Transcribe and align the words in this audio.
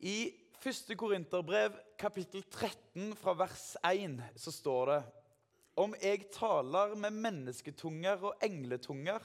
I 0.00 0.32
1. 0.64 0.96
Korinterbrev, 0.96 1.74
kapittel 2.00 2.40
13, 2.42 3.10
fra 3.20 3.34
vers 3.36 3.76
1, 3.84 4.14
så 4.32 4.52
står 4.52 4.86
det 4.88 5.00
Om 5.76 5.92
jeg 6.00 6.30
taler 6.32 6.94
med 6.96 7.18
mennesketunger 7.20 8.24
og 8.24 8.40
engletunger, 8.40 9.20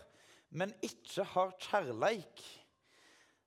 men 0.51 0.73
ikke 0.83 1.23
har 1.31 1.55
kjærleik, 1.63 2.43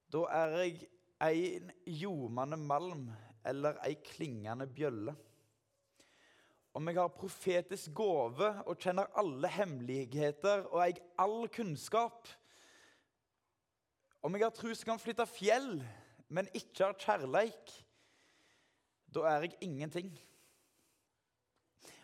da 0.09 0.25
er 0.41 0.57
jeg 0.57 0.89
en 1.21 1.71
ljomende 2.01 2.57
malm 2.57 3.05
eller 3.45 3.77
ei 3.85 4.01
klingende 4.09 4.65
bjølle. 4.65 5.13
Om 6.73 6.89
jeg 6.89 7.03
har 7.03 7.13
profetisk 7.13 7.93
gåve 7.93 8.55
og 8.65 8.81
kjenner 8.81 9.13
alle 9.21 9.53
hemmeligheter 9.53 10.65
og 10.73 10.81
eier 10.87 11.05
all 11.21 11.45
kunnskap, 11.53 12.25
om 14.25 14.33
jeg 14.33 14.49
har 14.49 14.57
tro 14.57 14.73
som 14.73 14.95
kan 14.95 15.01
flytte 15.03 15.29
fjell, 15.29 15.75
men 16.29 16.49
ikke 16.57 16.85
har 16.85 16.99
kjærleik, 17.01 17.73
da 19.15 19.25
er 19.31 19.47
jeg 19.47 19.57
ingenting. 19.65 20.11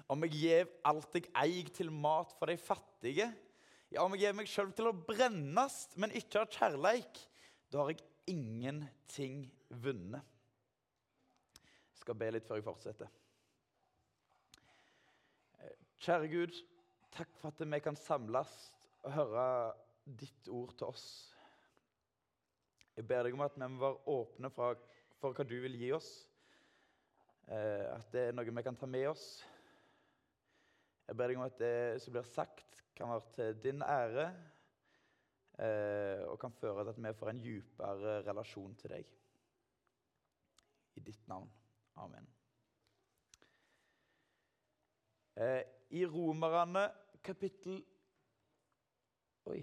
Om 0.08 0.24
jeg 0.24 0.34
gir 0.36 0.70
alt 0.88 1.16
jeg 1.16 1.28
eier 1.40 1.68
til 1.72 1.92
mat 1.92 2.32
for 2.38 2.48
de 2.48 2.56
fattige, 2.60 3.28
ja, 3.92 4.02
om 4.02 4.14
jeg 4.16 4.24
gir 4.24 4.36
meg 4.36 4.50
sjøl 4.50 4.72
til 4.76 4.90
å 4.90 4.96
brennes, 5.06 5.76
men 6.00 6.14
ikke 6.16 6.42
har 6.42 6.52
kjærleik, 6.52 7.20
da 7.72 7.84
har 7.84 7.92
jeg 7.92 8.04
ingenting 8.32 9.44
vunnet. 9.68 10.24
Jeg 11.92 12.00
skal 12.04 12.18
be 12.20 12.30
litt 12.34 12.48
før 12.48 12.60
jeg 12.60 12.66
fortsetter. 12.66 13.12
Kjære 16.04 16.28
Gud, 16.32 16.56
takk 17.16 17.30
for 17.40 17.52
at 17.52 17.62
vi 17.64 17.80
kan 17.80 17.96
samles 17.96 18.50
og 19.04 19.12
høre 19.14 19.46
ditt 20.04 20.50
ord 20.52 20.74
til 20.76 20.90
oss. 20.90 21.06
Jeg 22.94 23.08
ber 23.10 23.26
deg 23.26 23.34
om 23.34 23.42
at 23.42 23.56
vi 23.58 23.66
må 23.66 23.80
være 23.82 24.14
åpne 24.14 24.50
for, 24.54 24.78
for 25.18 25.34
hva 25.34 25.46
du 25.48 25.56
vil 25.64 25.74
gi 25.80 25.90
oss. 25.96 26.10
Eh, 27.50 27.86
at 27.90 28.12
det 28.14 28.28
er 28.28 28.36
noe 28.36 28.46
vi 28.46 28.64
kan 28.64 28.78
ta 28.78 28.86
med 28.86 29.08
oss. 29.10 29.26
Jeg 31.08 31.18
ber 31.18 31.28
deg 31.28 31.40
om 31.40 31.46
at 31.48 31.58
det 31.58 31.74
som 32.04 32.14
blir 32.14 32.28
sagt, 32.30 32.82
kan 32.94 33.10
være 33.10 33.32
til 33.34 33.58
din 33.64 33.82
ære 33.82 34.28
eh, 35.58 36.22
og 36.30 36.38
kan 36.40 36.54
føre 36.54 36.86
til 36.86 36.94
at 36.94 37.02
vi 37.02 37.18
får 37.18 37.32
en 37.32 37.42
dypere 37.42 38.14
relasjon 38.28 38.78
til 38.78 38.94
deg. 38.94 39.10
I 40.94 41.02
ditt 41.02 41.26
navn. 41.28 41.50
Amen. 41.98 42.30
Eh, 45.34 45.62
I 45.98 46.06
Romerne 46.06 46.86
kapittel 47.26 47.82
Oi. 49.50 49.58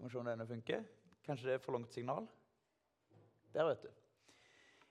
Skal 0.00 0.08
vi 0.08 0.12
se 0.14 0.18
om 0.18 0.28
denne 0.30 0.44
funker. 0.48 0.84
Kanskje 1.26 1.44
det 1.44 1.54
er 1.58 1.58
for 1.60 1.76
langt 1.76 1.92
signal? 1.92 2.24
Der, 3.52 3.66
vet 3.68 3.82
du. 3.84 3.88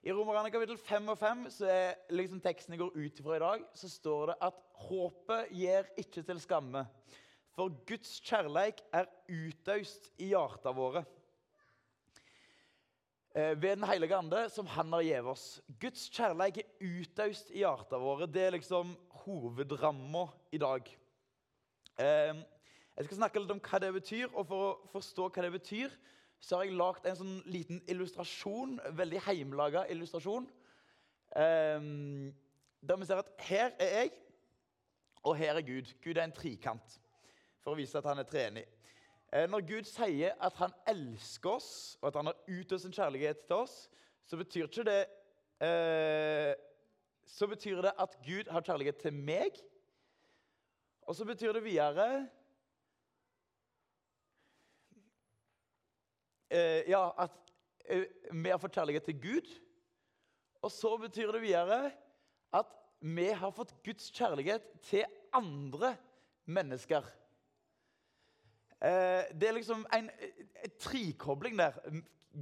I 0.06 0.14
Romerne 0.14 0.52
kapittel 0.54 0.78
5 0.78 1.08
og 1.10 1.18
5, 1.18 1.40
så 1.56 1.66
er 1.66 1.96
liksom 2.14 2.38
teksten 2.44 2.76
jeg 2.76 2.84
går 2.84 2.94
ut 2.94 3.18
ifra 3.18 3.40
i 3.40 3.42
dag, 3.42 3.64
så 3.74 3.90
står 3.90 4.30
det 4.30 4.36
at 4.46 4.60
håpet 4.84 5.50
gir 5.58 5.90
ikke 6.04 6.22
til 6.28 6.42
skamme. 6.44 6.84
For 7.58 7.74
Guds 7.90 8.12
kjærleik 8.22 8.84
er 8.94 9.10
utøst 9.34 10.12
i 10.22 10.30
hjarta 10.36 10.76
våre 10.78 11.02
eh, 13.34 13.58
ved 13.58 13.80
Den 13.80 13.90
hellige 13.90 14.22
ande, 14.22 14.44
som 14.54 14.70
Han 14.76 14.94
har 14.94 15.08
gitt 15.10 15.34
oss. 15.34 15.48
Guds 15.82 16.06
kjærleik 16.14 16.62
er 16.62 16.70
utøst 16.86 17.50
i 17.50 17.64
hjarta 17.64 17.98
våre. 17.98 18.30
Det 18.30 18.46
er 18.46 18.56
liksom 18.60 18.94
hovedramma 19.26 20.28
i 20.54 20.62
dag. 20.62 20.94
Eh, 21.98 22.46
jeg 23.00 23.06
skal 23.08 23.18
snakke 23.22 23.40
litt 23.40 23.52
om 23.54 23.62
hva 23.64 23.80
det 23.80 23.90
betyr, 23.96 24.26
og 24.34 24.44
for 24.50 24.64
å 24.66 24.88
forstå 24.92 25.30
hva 25.32 25.44
det 25.46 25.54
betyr, 25.54 25.94
så 26.44 26.58
har 26.58 26.66
jeg 26.68 26.76
lagd 26.76 27.06
en 27.08 27.16
sånn 27.16 27.38
liten 27.48 27.78
illustrasjon, 27.88 28.74
veldig 28.96 29.22
heimelaga 29.24 29.86
illustrasjon. 29.92 30.48
Um, 31.32 32.34
der 32.84 33.00
vi 33.00 33.08
ser 33.08 33.22
at 33.22 33.30
her 33.48 33.72
er 33.80 33.94
jeg, 33.94 34.12
og 35.24 35.38
her 35.40 35.56
er 35.56 35.64
Gud. 35.64 35.94
Gud 36.04 36.18
er 36.18 36.26
en 36.26 36.36
trikant, 36.36 36.98
for 37.64 37.72
å 37.72 37.80
vise 37.80 37.96
at 38.00 38.08
han 38.08 38.20
er 38.20 38.28
treenig. 38.28 38.66
Eh, 39.32 39.46
når 39.48 39.64
Gud 39.70 39.88
sier 39.88 40.36
at 40.44 40.60
han 40.60 40.76
elsker 40.92 41.54
oss, 41.56 41.72
og 42.02 42.10
at 42.10 42.18
han 42.20 42.32
har 42.32 42.42
utøst 42.52 42.84
sin 42.84 42.96
kjærlighet 42.96 43.46
til 43.46 43.62
oss, 43.62 43.78
så 44.28 44.40
betyr 44.40 44.68
ikke 44.68 44.86
det 44.88 45.00
eh, 45.64 46.52
Så 47.30 47.48
betyr 47.48 47.80
det 47.86 47.92
at 48.00 48.16
Gud 48.26 48.52
har 48.52 48.66
kjærlighet 48.66 48.98
til 48.98 49.14
meg. 49.14 49.60
Og 51.08 51.16
så 51.16 51.26
betyr 51.26 51.54
det 51.54 51.64
videre 51.64 52.28
ja, 56.90 57.04
at 57.18 57.36
eh, 57.86 58.06
vi 58.32 58.50
har 58.50 58.62
fått 58.62 58.78
kjærlighet 58.78 59.08
til 59.10 59.20
Gud. 59.22 59.54
Og 60.66 60.72
så 60.74 60.96
betyr 61.00 61.32
det 61.34 61.44
videre 61.44 61.92
at 62.56 62.76
vi 63.00 63.30
har 63.32 63.54
fått 63.56 63.76
Guds 63.86 64.10
kjærlighet 64.12 64.66
til 64.84 65.06
andre 65.36 65.94
mennesker. 66.50 67.06
Eh, 68.80 69.28
det 69.36 69.50
er 69.50 69.58
liksom 69.58 69.86
en, 69.96 70.10
en 70.10 70.76
trikobling 70.80 71.58
der. 71.60 71.80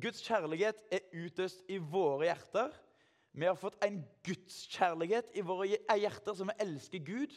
Guds 0.01 0.21
kjærlighet 0.25 0.81
er 0.91 1.05
utøst 1.13 1.63
i 1.71 1.77
våre 1.81 2.29
hjerter. 2.29 2.73
Vi 3.37 3.45
har 3.45 3.57
fått 3.57 3.77
en 3.85 3.99
gudskjærlighet 4.25 5.29
i 5.37 5.43
våre 5.45 5.69
hjerter 5.69 6.33
som 6.37 6.49
vi 6.49 6.57
elsker 6.63 7.03
Gud. 7.05 7.35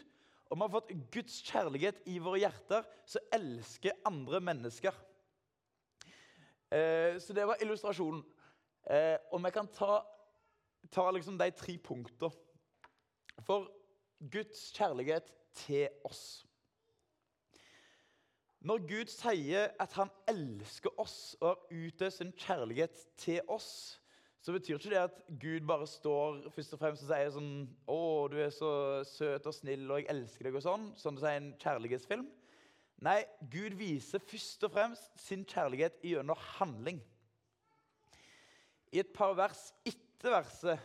Og 0.48 0.56
vi 0.56 0.64
har 0.64 0.72
fått 0.72 0.94
Guds 1.14 1.36
kjærlighet 1.46 2.00
i 2.10 2.16
våre 2.22 2.40
hjerter 2.42 2.86
som 3.08 3.34
elsker 3.36 3.98
andre 4.08 4.40
mennesker. 4.42 4.96
Eh, 6.70 7.18
så 7.18 7.34
det 7.34 7.46
var 7.46 7.62
illustrasjonen. 7.62 8.22
Eh, 8.90 9.16
og 9.32 9.42
vi 9.44 9.50
kan 9.50 9.68
ta, 9.74 10.00
ta 10.90 11.10
liksom 11.10 11.38
de 11.38 11.50
tre 11.50 11.78
punktene. 11.78 12.30
For 13.46 13.70
Guds 14.32 14.70
kjærlighet 14.76 15.32
til 15.54 15.88
oss. 16.04 16.46
Når 18.60 18.82
Gud 18.84 19.08
sier 19.08 19.70
at 19.80 19.94
han 19.96 20.10
elsker 20.28 20.92
oss 21.00 21.36
og 21.40 21.46
har 21.48 21.70
utøst 21.72 22.20
sin 22.20 22.32
kjærlighet 22.36 23.06
til 23.16 23.40
oss, 23.48 24.00
så 24.40 24.52
betyr 24.52 24.76
ikke 24.76 24.90
det 24.92 24.98
at 25.00 25.22
Gud 25.40 25.64
bare 25.68 25.86
står 25.88 26.50
først 26.52 26.74
og 26.76 26.82
fremst 26.82 27.04
og 27.04 27.08
sier 27.08 27.32
sånn 27.32 27.54
'Å, 27.88 28.28
du 28.28 28.36
er 28.40 28.52
så 28.52 28.72
søt 29.04 29.46
og 29.46 29.54
snill, 29.54 29.90
og 29.90 30.00
jeg 30.00 30.10
elsker 30.12 30.44
deg', 30.44 30.56
og 30.56 30.62
sånn, 30.64 30.86
sånn 30.96 31.16
det 31.16 31.24
sier 31.24 31.40
en 31.40 31.50
kjærlighetsfilm. 31.60 32.28
Nei, 33.00 33.22
Gud 33.40 33.78
viser 33.80 34.20
først 34.20 34.64
og 34.66 34.74
fremst 34.74 35.14
sin 35.22 35.46
kjærlighet 35.48 36.02
gjennom 36.04 36.36
handling. 36.58 36.98
I 38.92 39.00
et 39.00 39.12
par 39.14 39.32
vers 39.38 39.70
etter 39.88 40.34
verset 40.34 40.82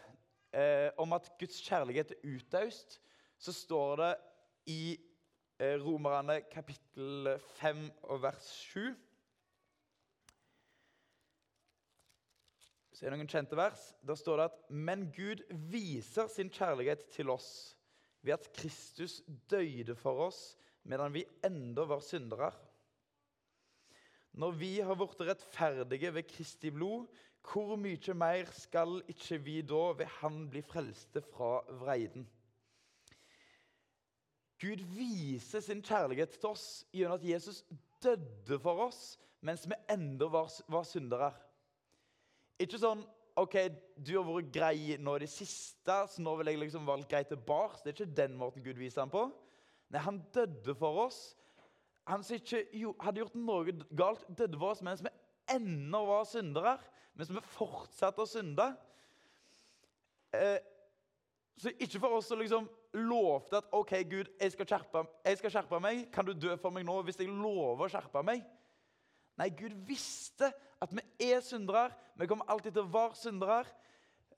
eh, 0.55 0.93
om 1.01 1.11
at 1.17 1.27
Guds 1.39 1.57
kjærlighet 1.65 2.13
er 2.15 2.37
utaust, 2.37 3.01
så 3.37 3.51
står 3.51 3.99
det 3.99 4.11
i 4.71 4.79
eh, 5.59 5.75
Romerne 5.81 6.39
kapittel 6.51 7.33
5 7.59 7.83
og 8.07 8.23
vers 8.23 8.47
7 8.71 8.93
Så 12.95 13.03
er 13.03 13.11
det 13.11 13.17
noen 13.19 13.27
kjente 13.27 13.57
vers. 13.59 13.89
Da 14.07 14.15
står 14.15 14.39
det 14.39 14.43
at 14.53 14.59
Men 14.71 15.09
Gud 15.11 15.41
viser 15.67 16.29
sin 16.31 16.47
kjærlighet 16.47 17.09
til 17.11 17.27
oss 17.33 17.75
ved 18.23 18.37
at 18.37 18.47
Kristus 18.55 19.17
døde 19.51 19.97
for 19.99 20.29
oss 20.29 20.53
medan 20.85 21.13
vi 21.13 21.25
enda 21.45 21.85
var 21.89 22.03
syndere. 22.05 22.51
Når 24.35 24.57
vi 24.59 24.71
har 24.83 24.97
blitt 24.99 25.21
rettferdige 25.29 26.11
ved 26.13 26.27
Kristi 26.29 26.71
blod, 26.73 27.07
hvor 27.45 27.75
mye 27.77 28.15
mer 28.17 28.49
skal 28.57 28.97
ikke 29.11 29.37
vi 29.45 29.59
da 29.61 29.83
ved 29.99 30.09
Han 30.19 30.47
bli 30.49 30.63
frelste 30.65 31.21
fra 31.21 31.59
vreiden? 31.81 32.25
Gud 34.61 34.81
viser 34.95 35.61
sin 35.61 35.83
kjærlighet 35.83 36.37
til 36.39 36.49
oss 36.49 36.85
gjennom 36.95 37.19
at 37.19 37.27
Jesus 37.27 37.63
døde 38.03 38.59
for 38.59 38.87
oss 38.87 39.17
mens 39.45 39.67
vi 39.69 39.77
enda 39.93 40.25
var, 40.31 40.49
var 40.71 40.85
syndere. 40.87 41.29
Ikke 42.59 42.79
sånn 42.81 43.03
OK, 43.35 43.57
du 43.99 44.13
har 44.15 44.23
vært 44.25 44.53
grei 44.55 44.95
nå 44.97 45.17
i 45.17 45.25
det 45.25 45.29
siste, 45.29 45.95
så 46.07 46.23
nå 46.23 46.37
vil 46.39 46.53
jeg 46.53 46.61
liksom 46.61 46.87
være 46.87 47.07
grei 47.11 47.25
tilbake. 47.27 47.81
Det 47.83 47.91
er 47.91 47.97
ikke 47.97 48.17
den 48.21 48.37
måten 48.39 48.63
Gud 48.63 48.79
viser 48.79 49.03
ham 49.03 49.11
på. 49.11 49.25
Nei, 49.93 50.01
han 50.01 50.21
døde 50.33 50.75
for 50.77 51.05
oss. 51.05 51.19
Han 52.09 52.23
som 52.25 52.37
ikke 52.37 52.63
hadde 53.01 53.23
gjort 53.23 53.37
noe 53.37 53.73
galt, 53.97 54.25
døde 54.29 54.59
for 54.61 54.73
oss 54.75 54.83
mens 54.85 55.03
vi 55.05 55.13
ennå 55.55 56.03
var 56.09 56.25
syndere. 56.29 56.77
Mens 57.15 57.31
vi 57.31 57.43
fortsatte 57.55 58.23
å 58.23 58.29
synde. 58.29 58.67
Eh, 60.35 60.57
så 61.55 61.71
ikke 61.79 62.01
for 62.03 62.17
oss 62.17 62.31
å 62.35 62.39
liksom 62.39 62.67
lovte 62.99 63.59
at 63.61 63.71
OK, 63.75 63.93
Gud, 64.11 64.29
jeg 64.39 64.53
skal, 64.53 64.67
skjerpe, 64.67 65.05
jeg 65.23 65.39
skal 65.39 65.53
skjerpe 65.53 65.79
meg. 65.83 66.05
Kan 66.13 66.27
du 66.27 66.33
dø 66.35 66.55
for 66.59 66.75
meg 66.75 66.85
nå 66.87 66.97
hvis 67.07 67.19
jeg 67.21 67.31
lover 67.31 67.87
å 67.87 67.91
skjerpe 67.91 68.23
meg? 68.27 68.43
Nei, 69.39 69.49
Gud 69.55 69.75
visste 69.87 70.51
at 70.83 70.91
vi 70.95 71.03
er 71.31 71.41
syndere. 71.43 71.89
Vi 72.15 72.27
kommer 72.27 72.47
alltid 72.51 72.75
til 72.75 72.85
å 72.85 72.91
være 72.91 73.19
syndere. 73.19 73.61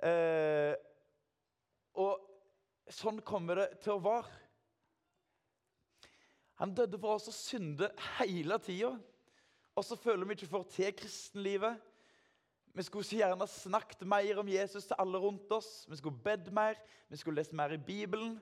Eh, 0.05 0.73
og 1.97 2.93
sånn 2.93 3.21
kommer 3.25 3.63
det 3.63 3.69
til 3.85 3.97
å 3.97 4.03
være. 4.05 4.45
Han 6.57 6.73
døde 6.73 6.97
for 6.97 7.17
oss 7.17 7.29
og 7.29 7.35
synde 7.37 7.91
hele 8.19 8.57
tida. 8.59 8.97
og 9.77 9.85
så 9.85 9.95
føler 9.95 10.25
vi 10.25 10.33
ikke 10.33 10.49
får 10.49 10.63
til 10.73 10.93
kristenlivet. 10.97 11.81
Vi 12.73 12.83
skulle 12.83 13.05
så 13.05 13.17
gjerne 13.19 13.47
snakket 13.47 14.07
mer 14.09 14.39
om 14.41 14.47
Jesus 14.49 14.85
til 14.85 14.95
alle 14.99 15.17
rundt 15.17 15.51
oss. 15.51 15.85
Vi 15.89 15.97
skulle 15.97 16.17
bedt 16.23 16.51
mer, 16.53 16.73
vi 17.09 17.17
skulle 17.17 17.35
lest 17.41 17.53
mer 17.53 17.73
i 17.73 17.77
Bibelen. 17.77 18.39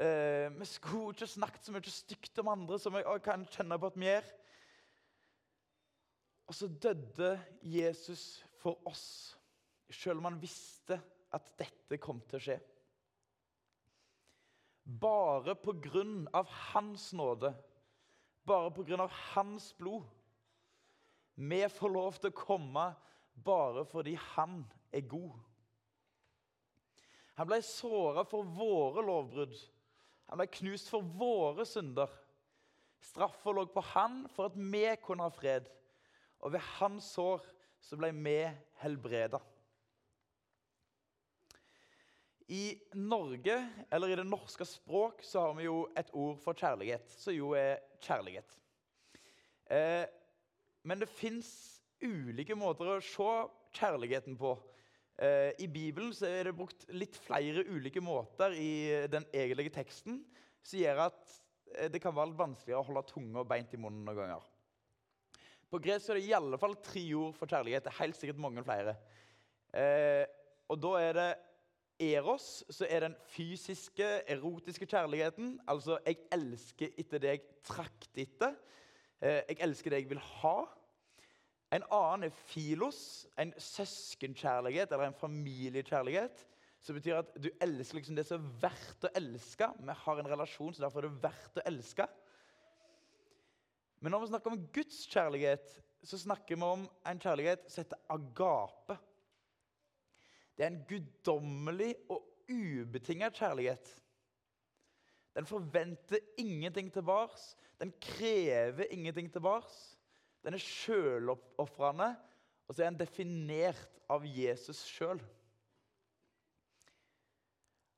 Eh, 0.00 0.48
vi 0.58 0.64
skulle 0.64 1.12
ikke 1.12 1.26
snakket 1.26 1.64
så 1.64 1.72
mye 1.72 1.92
stygt 1.92 2.38
om 2.40 2.48
andre 2.48 2.78
som 2.80 2.96
jeg 2.96 3.22
kan 3.24 3.44
kjenne 3.44 3.78
på 3.78 3.92
at 3.92 3.98
vi 4.00 4.08
gjør. 4.08 4.32
Og 6.48 6.56
så 6.56 6.68
døde 6.68 7.40
Jesus 7.62 8.44
for 8.60 8.80
oss, 8.88 9.36
selv 9.90 10.20
om 10.20 10.30
han 10.30 10.40
visste 10.40 11.00
at 11.32 11.52
dette 11.60 12.00
kom 12.00 12.20
til 12.28 12.40
å 12.40 12.44
skje. 12.48 12.58
Bare 14.82 15.54
på 15.54 15.74
grunn 15.82 16.26
av 16.34 16.48
hans 16.72 17.12
nåde, 17.14 17.52
bare 18.44 18.72
på 18.74 18.84
grunn 18.86 19.04
av 19.04 19.12
hans 19.32 19.70
blod. 19.78 20.08
Vi 21.34 21.62
får 21.70 21.92
lov 21.94 22.18
til 22.18 22.32
å 22.32 22.36
komme 22.36 22.86
bare 23.46 23.84
fordi 23.88 24.16
han 24.34 24.62
er 24.92 25.06
god. 25.08 25.38
Han 27.38 27.48
ble 27.48 27.62
såra 27.64 28.26
for 28.28 28.44
våre 28.58 29.04
lovbrudd. 29.06 29.54
Han 30.28 30.40
ble 30.40 30.48
knust 30.58 30.90
for 30.92 31.06
våre 31.18 31.64
synder. 31.68 32.10
Straffa 33.02 33.54
lå 33.54 33.64
på 33.72 33.82
han 33.94 34.22
for 34.34 34.50
at 34.50 34.58
vi 34.58 34.84
kunne 35.02 35.26
ha 35.26 35.32
fred. 35.32 35.66
Og 36.42 36.52
ved 36.54 36.62
hans 36.78 37.08
sår 37.14 37.42
så 37.82 37.98
ble 37.98 38.12
vi 38.14 38.36
helbreda. 38.82 39.40
I 42.48 42.78
Norge, 42.98 43.56
eller 43.90 44.12
i 44.12 44.16
det 44.18 44.26
norske 44.26 44.66
språk, 44.66 45.22
så 45.26 45.46
har 45.46 45.54
vi 45.58 45.68
jo 45.68 45.84
et 45.98 46.10
ord 46.16 46.40
for 46.42 46.58
kjærlighet, 46.58 47.12
som 47.14 47.34
jo 47.36 47.52
er 47.58 47.82
kjærlighet. 48.02 48.58
Eh, 49.72 50.04
men 50.82 51.02
det 51.02 51.10
fins 51.12 51.50
ulike 52.02 52.56
måter 52.58 52.90
å 52.90 53.00
se 53.04 53.30
kjærligheten 53.78 54.36
på. 54.40 54.56
Eh, 55.22 55.52
I 55.62 55.68
Bibelen 55.70 56.12
så 56.16 56.26
er 56.28 56.48
det 56.48 56.56
brukt 56.56 56.86
litt 56.90 57.16
flere 57.20 57.64
ulike 57.68 58.02
måter 58.02 58.56
i 58.58 59.06
den 59.12 59.26
egentlige 59.30 59.76
teksten, 59.78 60.22
som 60.62 60.80
gjør 60.80 61.06
at 61.06 61.36
eh, 61.76 61.88
det 61.92 62.02
kan 62.02 62.16
være 62.16 62.36
vanskeligere 62.38 62.82
å 62.82 62.88
holde 62.88 63.06
tunga 63.12 63.46
beint 63.46 63.74
i 63.76 63.80
munnen 63.80 64.02
noen 64.06 64.18
ganger. 64.18 64.50
På 65.72 65.80
gresk 65.80 66.10
er 66.10 66.18
det 66.18 66.26
i 66.26 66.34
alle 66.36 66.58
fall 66.60 66.74
tre 66.84 67.04
ord 67.16 67.36
for 67.38 67.48
kjærlighet. 67.48 67.86
Det 67.86 67.92
er 67.94 68.02
helt 68.02 68.18
sikkert 68.18 68.42
mange 68.44 68.64
flere. 68.66 68.96
Eh, 69.72 70.24
og 70.68 70.80
da 70.80 70.92
er 71.00 71.16
det 71.16 71.30
Eros 72.00 72.64
så 72.70 72.86
er 72.88 73.04
den 73.04 73.16
fysiske, 73.30 74.06
erotiske 74.30 74.86
kjærligheten. 74.86 75.60
Altså 75.68 75.98
'jeg 76.06 76.16
elsker 76.32 76.88
etter 76.98 77.18
det 77.18 77.28
jeg 77.28 77.40
trakter 77.64 78.22
etter'. 78.22 78.56
Eh, 79.22 79.42
'Jeg 79.48 79.56
elsker 79.60 79.90
det 79.90 79.96
jeg 79.96 80.10
vil 80.10 80.18
ha'. 80.18 80.66
En 81.72 81.82
annen 81.90 82.24
er 82.24 82.30
filos, 82.30 83.26
en 83.38 83.54
søskenkjærlighet 83.58 84.92
eller 84.92 85.06
en 85.06 85.14
familiekjærlighet. 85.14 86.46
Som 86.80 86.94
betyr 86.94 87.16
at 87.16 87.30
du 87.42 87.48
elsker 87.60 87.94
liksom 87.94 88.16
det 88.16 88.26
som 88.26 88.44
er 88.44 88.58
verdt 88.60 89.04
å 89.04 89.12
elske. 89.14 89.68
Vi 89.78 89.94
har 89.96 90.18
en 90.18 90.28
relasjon, 90.28 90.74
så 90.74 90.82
derfor 90.82 90.98
er 90.98 91.08
det 91.08 91.22
verdt 91.22 91.60
å 91.62 91.66
elske. 91.66 92.06
Men 94.00 94.10
når 94.10 94.20
vi 94.20 94.26
snakker 94.32 94.50
om 94.50 94.66
Guds 94.74 95.06
kjærlighet, 95.06 95.82
så 96.02 96.18
snakker 96.18 96.58
vi 96.58 96.66
om 96.66 96.88
en 97.06 97.20
kjærlighet 97.22 97.68
som 97.70 97.84
heter 97.84 98.00
agape. 98.10 98.98
Det 100.62 100.68
er 100.68 100.76
en 100.76 100.84
guddommelig 100.86 101.94
og 102.14 102.20
ubetinget 102.46 103.34
kjærlighet. 103.34 103.88
Den 105.34 105.46
forventer 105.46 106.22
ingenting 106.38 106.92
tilbake. 106.92 107.34
Den 107.80 107.92
krever 108.00 108.84
ingenting 108.90 109.32
tilbake. 109.32 109.66
Den 110.44 110.54
er 110.54 110.62
sjølofrende, 110.62 112.16
og 112.68 112.74
så 112.74 112.84
er 112.84 112.92
den 112.92 113.00
definert 113.00 113.90
av 114.06 114.22
Jesus 114.22 114.86
sjøl. 114.86 115.18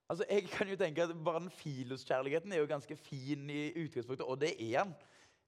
Altså, 0.08 0.24
jeg 0.30 0.48
kan 0.48 0.68
jo 0.72 0.80
tenke 0.80 1.04
at 1.04 1.16
Bare 1.24 1.44
den 1.44 1.52
filoskjærligheten 1.60 2.52
er 2.52 2.64
jo 2.64 2.72
ganske 2.72 2.96
fin 2.96 3.50
i 3.50 3.74
utgangspunktet, 3.84 4.26
og 4.26 4.40
det 4.40 4.54
er 4.56 4.84
den. 4.84 4.96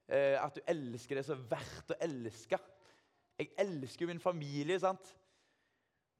Eh, 0.09 0.45
at 0.45 0.53
du 0.53 0.61
elsker 0.69 1.17
det 1.17 1.25
som 1.25 1.41
er 1.41 1.49
verdt 1.57 1.97
å 1.97 2.03
elske. 2.05 2.61
Jeg 3.41 3.55
elsker 3.57 4.05
jo 4.05 4.13
min 4.13 4.21
familie. 4.21 4.81
sant? 4.81 5.17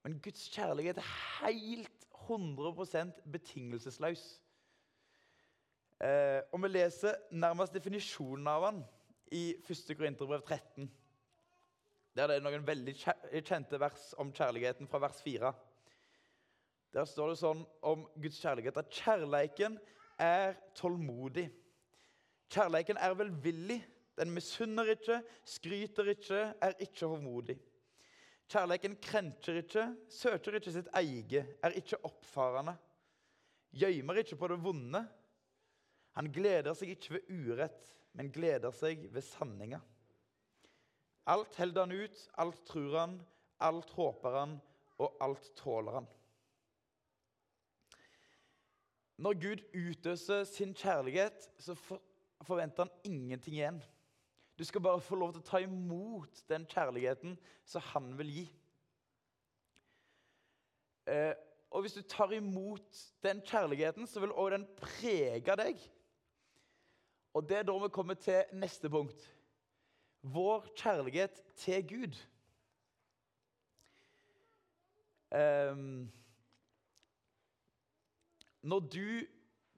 Men 0.07 0.21
Guds 0.23 0.45
kjærlighet 0.55 1.01
er 1.03 1.07
helt 1.43 2.05
100% 2.29 3.09
betingelsesløs. 3.33 4.21
Eh, 5.99 6.41
og 6.53 6.63
vi 6.63 6.69
leser 6.69 7.17
nærmest 7.35 7.75
definisjonen 7.75 8.47
av 8.47 8.69
han 8.69 8.79
i 9.35 9.57
1. 9.59 9.91
Korinterbrev 9.99 10.47
13. 10.47 10.87
Der 12.15 12.31
det 12.31 12.39
er 12.39 12.47
noen 12.47 12.69
veldig 12.69 12.95
kjente 13.49 13.83
vers 13.83 14.13
om 14.23 14.31
kjærligheten 14.31 14.87
fra 14.87 15.03
vers 15.09 15.19
4. 15.27 15.51
Der 16.95 17.11
står 17.11 17.35
det 17.35 17.43
sånn 17.43 17.67
om 17.83 18.07
Guds 18.15 18.39
kjærlighet 18.39 18.79
at 18.79 18.95
kjærleiken 19.03 19.81
er 20.23 20.55
tålmodig. 20.79 21.49
Kjærleiken 22.55 23.03
er 23.03 23.19
velvillig. 23.19 23.83
Den 24.15 24.31
misunner 24.31 24.95
ikke, 24.95 25.19
skryter 25.43 26.15
ikke, 26.15 26.53
er 26.63 26.79
ikke 26.79 27.11
hovmodig. 27.11 27.59
Kjærleiken 28.47 28.95
krenker 29.03 29.59
ikke, 29.59 29.89
søker 30.13 30.59
ikke 30.59 30.73
sitt 30.75 30.89
eget, 30.95 31.57
er 31.65 31.75
ikke 31.75 31.99
oppfarende. 32.07 32.77
Gjøymer 33.75 34.23
ikke 34.23 34.39
på 34.39 34.49
det 34.53 34.61
vonde. 34.63 35.03
Han 36.17 36.31
gleder 36.33 36.77
seg 36.79 36.95
ikke 36.95 37.17
ved 37.17 37.33
urett, 37.35 37.91
men 38.17 38.31
gleder 38.33 38.73
seg 38.73 39.09
ved 39.13 39.25
sanninga. 39.27 39.83
Alt 41.27 41.59
holder 41.59 41.89
han 41.89 41.97
ut, 42.07 42.23
alt 42.39 42.63
tror 42.69 42.95
han, 43.01 43.17
alt 43.67 43.91
håper 43.99 44.39
han, 44.39 44.55
og 45.03 45.19
alt 45.21 45.51
tåler 45.59 45.99
han. 45.99 46.07
Når 49.17 49.39
Gud 49.43 49.63
utøser 49.75 50.45
sin 50.45 50.75
kjærlighet, 50.77 51.49
så 51.59 51.75
forventer 52.45 52.85
han 52.87 53.13
ingenting 53.13 53.59
igjen. 53.59 53.83
Du 54.59 54.65
skal 54.65 54.81
bare 54.81 55.01
få 55.01 55.19
lov 55.21 55.35
til 55.35 55.43
å 55.43 55.49
ta 55.51 55.61
imot 55.61 56.41
den 56.49 56.65
kjærligheten 56.71 57.37
som 57.69 57.85
han 57.93 58.15
vil 58.19 58.31
gi. 58.33 58.45
Eh, 61.07 61.35
og 61.71 61.85
hvis 61.85 61.99
du 61.99 62.03
tar 62.03 62.33
imot 62.33 63.03
den 63.23 63.43
kjærligheten, 63.45 64.07
så 64.07 64.21
vil 64.21 64.33
også 64.33 64.57
den 64.57 64.67
prege 64.81 65.57
deg. 65.61 65.83
Og 67.37 67.49
det 67.49 67.59
er 67.59 67.69
da 67.69 67.77
vi 67.83 67.93
kommer 67.93 68.17
til 68.17 68.57
neste 68.57 68.89
punkt. 68.91 69.29
Vår 70.23 70.65
kjærlighet 70.77 71.43
til 71.61 71.89
Gud. 71.89 72.17
Eh, 75.37 75.77
når 78.63 78.81
du 78.81 79.27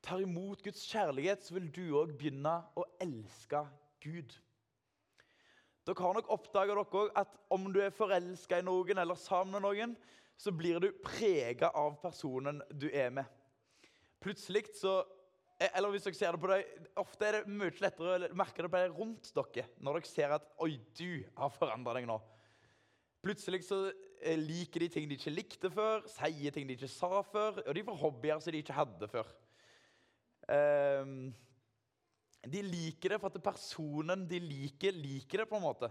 tar 0.03 0.23
imot 0.23 0.63
Guds 0.63 0.87
kjærlighet, 0.87 1.43
så 1.45 1.55
vil 1.55 1.67
du 1.75 1.83
òg 1.99 2.15
begynne 2.15 2.61
å 2.79 2.87
elske 3.03 3.67
Gud. 4.05 4.39
Dere 5.89 6.05
har 6.05 6.19
nok 6.19 6.33
oppdaga 6.35 6.75
at 7.17 7.37
om 7.55 7.71
du 7.73 7.79
er 7.81 7.95
forelska 7.95 8.59
i 8.61 8.65
noen 8.67 9.01
eller 9.01 9.17
sammen 9.17 9.57
med 9.57 9.65
noen, 9.65 9.95
så 10.37 10.53
blir 10.53 10.79
du 10.85 10.91
prega 11.03 11.71
av 11.75 11.97
personen 12.03 12.61
du 12.71 12.91
er 12.93 13.09
med. 13.11 13.25
Plutselig 14.21 14.67
så 14.77 15.01
eller 15.59 15.91
hvis 15.91 16.05
dere 16.07 16.15
ser 16.15 16.37
det 16.37 16.39
på 16.39 16.51
deg, 16.53 16.69
Ofte 17.03 17.27
er 17.27 17.37
det 17.39 17.51
mye 17.51 17.73
lettere 17.83 18.29
å 18.29 18.37
merke 18.39 18.63
det 18.63 18.71
på 18.71 18.79
deg 18.79 18.93
rundt 18.95 19.31
dere 19.35 19.65
når 19.83 19.99
dere 19.99 20.11
ser 20.11 20.35
at 20.37 20.45
oi, 20.63 20.77
du 20.95 21.25
har 21.41 21.51
forandra 21.51 21.97
deg 21.97 22.07
nå. 22.07 22.19
Plutselig 23.25 23.65
så 23.67 23.81
eh, 23.89 24.39
liker 24.39 24.85
de 24.85 24.91
ting 24.95 25.09
de 25.11 25.17
ikke 25.19 25.35
likte 25.35 25.71
før, 25.75 26.05
sier 26.13 26.55
ting 26.55 26.69
de 26.69 26.77
ikke 26.79 26.91
sa 26.93 27.25
før, 27.27 27.59
og 27.65 27.75
de 27.75 27.85
får 27.89 27.99
hobbyer 28.05 28.45
som 28.45 28.55
de 28.55 28.63
ikke 28.63 28.77
hadde 28.77 29.11
før. 29.11 29.33
Um, 30.49 31.33
de 32.47 32.61
liker 32.63 33.15
det 33.15 33.19
for 33.21 33.33
at 33.33 33.43
personen 33.43 34.23
de 34.31 34.39
liker, 34.43 34.95
liker 34.95 35.43
det 35.43 35.49
på 35.51 35.59
en 35.59 35.65
måte. 35.65 35.91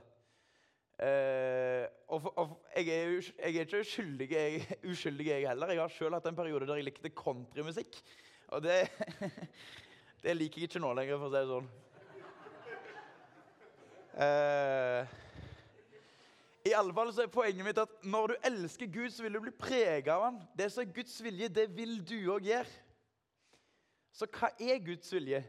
Uh, 0.98 1.86
og, 2.10 2.22
for, 2.24 2.32
og 2.42 2.54
jeg, 2.74 2.88
er, 2.90 3.12
jeg, 3.22 3.52
er, 3.52 3.68
ikke 3.68 3.84
uskyldig 3.84 4.28
jeg, 4.32 4.64
uskyldig, 4.92 5.28
jeg 5.28 5.50
heller. 5.50 5.74
Jeg 5.76 5.84
har 5.84 5.94
sjøl 5.94 6.16
hatt 6.18 6.30
en 6.30 6.40
periode 6.40 6.66
der 6.66 6.80
jeg 6.80 6.88
likte 6.88 7.12
countrymusikk. 7.14 8.00
Og 8.56 8.64
det, 8.64 8.80
det 10.24 10.38
liker 10.38 10.64
jeg 10.64 10.72
ikke 10.72 10.82
nå 10.82 10.94
lenger, 10.98 11.20
for 11.20 11.28
å 11.28 11.34
si 11.34 11.38
det 11.38 11.52
sånn. 11.52 11.70
Uh, 14.18 15.04
I 16.66 16.74
alle 16.74 16.96
fall 16.98 17.12
så 17.14 17.28
er 17.28 17.30
Poenget 17.30 17.68
mitt 17.68 17.84
at 17.84 17.92
når 18.08 18.32
du 18.32 18.48
elsker 18.50 18.90
Gud, 18.90 19.12
så 19.14 19.28
vil 19.28 19.38
du 19.38 19.44
bli 19.44 19.54
prega 19.54 20.16
av 20.16 20.26
han. 20.30 20.40
Det 20.58 20.72
som 20.74 20.82
er 20.82 20.96
Guds 20.96 21.20
vilje, 21.22 21.52
det 21.60 21.68
vil 21.78 22.00
du 22.02 22.18
òg 22.34 22.50
gjøre. 22.50 22.72
Så 24.18 24.26
hva 24.34 24.50
er 24.58 24.82
Guds 24.82 25.12
vilje? 25.14 25.44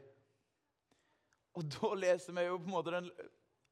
Og 1.59 1.67
da 1.75 1.91
leser 1.99 2.37
vi 2.37 2.47
jo 2.47 2.59
på 2.61 2.71
en 2.71 2.77
måte 2.77 2.95
den 2.95 3.11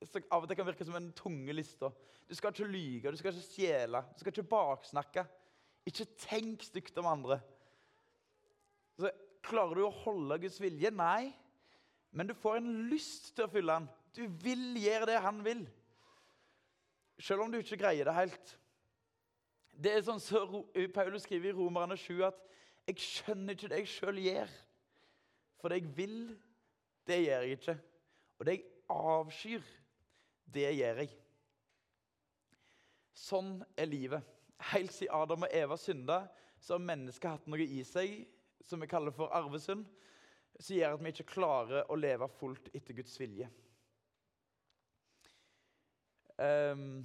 som 0.07 0.25
Av 0.35 0.45
og 0.45 0.51
til 0.51 0.59
kan 0.59 0.67
virke 0.69 0.85
som 0.85 0.97
en 0.99 1.13
tunge 1.17 1.55
liste. 1.57 1.89
Du 2.29 2.35
skal 2.37 2.53
ikke 2.53 2.69
lyge, 2.69 3.11
du 3.11 3.17
skal 3.17 3.33
ikke 3.33 3.47
stjele, 3.47 4.03
du 4.13 4.21
skal 4.21 4.33
ikke 4.35 4.51
baksnakke. 4.51 5.25
Ikke 5.89 6.09
tenk 6.21 6.67
stygt 6.67 6.99
om 7.01 7.09
andre. 7.09 7.39
Så 8.99 9.13
Klarer 9.47 9.79
du 9.79 9.85
å 9.87 9.95
holde 10.03 10.41
Guds 10.43 10.59
vilje? 10.59 10.91
Nei. 10.91 11.31
Men 12.11 12.27
du 12.27 12.35
får 12.35 12.59
en 12.59 12.89
lyst 12.91 13.31
til 13.37 13.47
å 13.47 13.53
fylle 13.53 13.77
han. 13.79 13.89
Du 14.17 14.25
vil 14.43 14.73
gjøre 14.81 15.11
det 15.13 15.21
han 15.23 15.43
vil. 15.45 15.67
selv 17.19 17.47
om 17.47 17.53
du 17.53 17.57
ikke 17.59 17.79
greier 17.81 18.05
det 18.05 18.13
helt. 18.13 18.51
Det 19.73 19.93
er 19.93 20.03
sånn 20.05 20.21
som 20.21 20.51
så 20.75 20.89
Paulus 20.93 21.25
skriver 21.25 21.49
i 21.49 21.57
Romerne 21.57 21.97
7 21.97 22.27
at 22.27 22.37
'jeg 22.87 22.99
skjønner 23.01 23.55
ikke 23.55 23.69
det 23.69 23.79
jeg 23.79 23.89
sjøl 23.89 24.19
gjør'. 24.21 24.53
For 25.61 25.69
det 25.69 25.81
jeg 25.81 25.97
vil, 25.97 26.37
det 27.07 27.21
gjør 27.23 27.45
jeg 27.47 27.59
ikke. 27.59 27.77
Og 28.39 28.47
det 28.47 28.57
jeg 28.57 28.65
avskyr, 28.93 29.69
det 30.55 30.71
gjør 30.77 31.03
jeg. 31.03 31.13
Sånn 33.17 33.53
er 33.77 33.89
livet. 33.89 34.33
Helt 34.73 34.93
siden 34.95 35.15
Adam 35.17 35.47
og 35.47 35.55
Eva 35.55 35.77
synda, 35.81 36.19
så 36.61 36.77
har 36.77 36.89
mennesket 36.89 37.31
hatt 37.31 37.47
noe 37.51 37.65
i 37.65 37.83
seg 37.87 38.25
som 38.67 38.83
vi 38.83 38.89
kaller 38.91 39.15
for 39.15 39.33
arvesynd, 39.37 39.85
som 40.59 40.77
gjør 40.77 40.97
at 40.97 41.05
vi 41.05 41.13
ikke 41.13 41.29
klarer 41.37 41.91
å 41.93 41.99
leve 41.99 42.29
fullt 42.39 42.71
etter 42.75 42.97
Guds 42.97 43.15
vilje. 43.21 43.49
Um, 46.37 47.05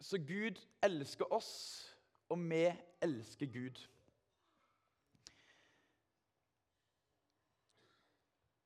så 0.00 0.18
Gud 0.18 0.58
elsker 0.82 1.30
oss, 1.34 1.52
og 2.30 2.40
vi 2.50 2.64
elsker 3.02 3.50
Gud. 3.52 3.82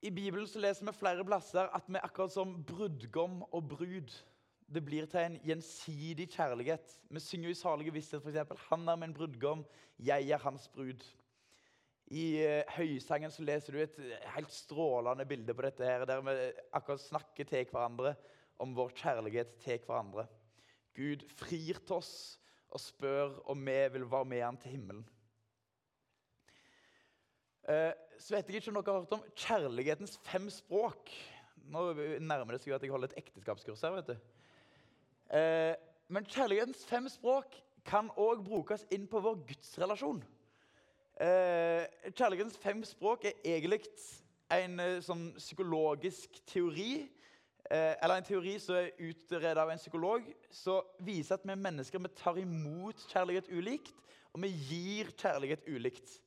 I 0.03 0.11
Bibelen 0.11 0.49
så 0.51 0.59
leser 0.59 0.89
vi 0.89 0.93
flere 0.99 1.23
plasser 1.23 1.69
at 1.71 1.87
vi 1.87 2.01
akkurat 2.03 2.33
som 2.35 2.57
brudgom 2.67 3.45
og 3.55 3.69
brud. 3.71 4.11
Det 4.67 4.83
blir 4.83 5.07
til 5.07 5.21
en 5.21 5.37
gjensidig 5.47 6.27
kjærlighet. 6.33 6.97
Vi 7.07 7.23
synger 7.23 7.51
jo 7.51 7.55
i 7.55 7.61
Salige 7.61 7.95
visshet 7.95 8.25
f.eks.: 8.25 8.65
Han 8.71 8.89
er 8.89 8.99
min 8.99 9.15
brudgom, 9.15 9.63
jeg 10.03 10.27
er 10.31 10.43
hans 10.43 10.67
brud. 10.75 11.07
I 12.11 12.25
uh, 12.43 12.75
Høysangen 12.75 13.31
så 13.31 13.47
leser 13.47 13.73
du 13.73 13.79
et 13.79 14.03
helt 14.35 14.51
strålende 14.51 15.27
bilde 15.29 15.55
på 15.55 15.63
dette, 15.63 15.87
her, 15.87 16.05
der 16.05 16.21
vi 16.27 16.37
akkurat 16.75 17.01
snakker 17.01 17.47
til 17.47 17.71
hverandre 17.71 18.17
om 18.59 18.75
vår 18.75 18.91
kjærlighet 18.99 19.55
til 19.63 19.79
hverandre. 19.87 20.27
Gud 20.99 21.23
frir 21.39 21.79
til 21.79 22.01
oss 22.03 22.15
og 22.73 22.83
spør 22.83 23.39
om 23.55 23.67
vi 23.67 23.81
vil 23.95 24.11
være 24.11 24.29
med 24.35 24.43
han 24.43 24.59
til 24.59 24.75
himmelen. 24.75 25.07
Eh, 28.23 28.27
så 28.27 28.37
vet 28.37 28.49
jeg 28.49 28.63
ikke 28.63 28.71
om 28.71 28.79
dere 28.79 28.93
har 28.95 29.01
hørt 29.03 29.15
om 29.17 29.25
kjærlighetens 29.35 30.19
fem 30.23 30.49
språk. 30.51 31.11
Nå 31.71 31.93
nærmer 32.23 32.55
det 32.55 32.63
seg 32.63 32.75
at 32.75 32.83
jeg 32.83 32.93
holder 32.93 33.11
et 33.11 33.19
ekteskapskurs 33.25 33.83
her. 33.83 33.91
vet 33.91 34.07
du. 34.07 34.17
Eh, 35.35 35.75
men 36.09 36.25
kjærlighetens 36.25 36.85
fem 36.87 37.09
språk 37.09 37.57
kan 37.85 38.11
òg 38.17 38.45
brukes 38.45 38.87
inn 38.91 39.09
på 39.09 39.21
vår 39.21 39.43
gudsrelasjon. 39.49 40.23
Eh, 41.21 41.87
kjærlighetens 42.15 42.59
fem 42.59 42.85
språk 42.85 43.25
er 43.25 43.41
egentlig 43.45 43.83
en 44.51 44.79
sånn 45.03 45.33
psykologisk 45.39 46.39
teori 46.47 47.09
Eh, 47.71 47.95
eller 48.03 48.19
en 48.19 48.25
teori 48.27 48.59
som 48.61 48.75
er 48.77 48.91
utredet 49.01 49.57
av 49.57 49.71
en 49.71 49.79
psykolog, 49.79 50.27
som 50.51 50.83
viser 51.01 51.39
at 51.39 51.45
vi 51.47 51.55
mennesker 51.57 52.03
vi 52.03 52.11
tar 52.19 52.37
imot 52.37 52.99
kjærlighet 53.09 53.49
ulikt, 53.49 53.95
og 54.35 54.43
vi 54.43 54.51
gir 54.51 55.13
kjærlighet 55.17 55.63
ulikt. 55.71 56.19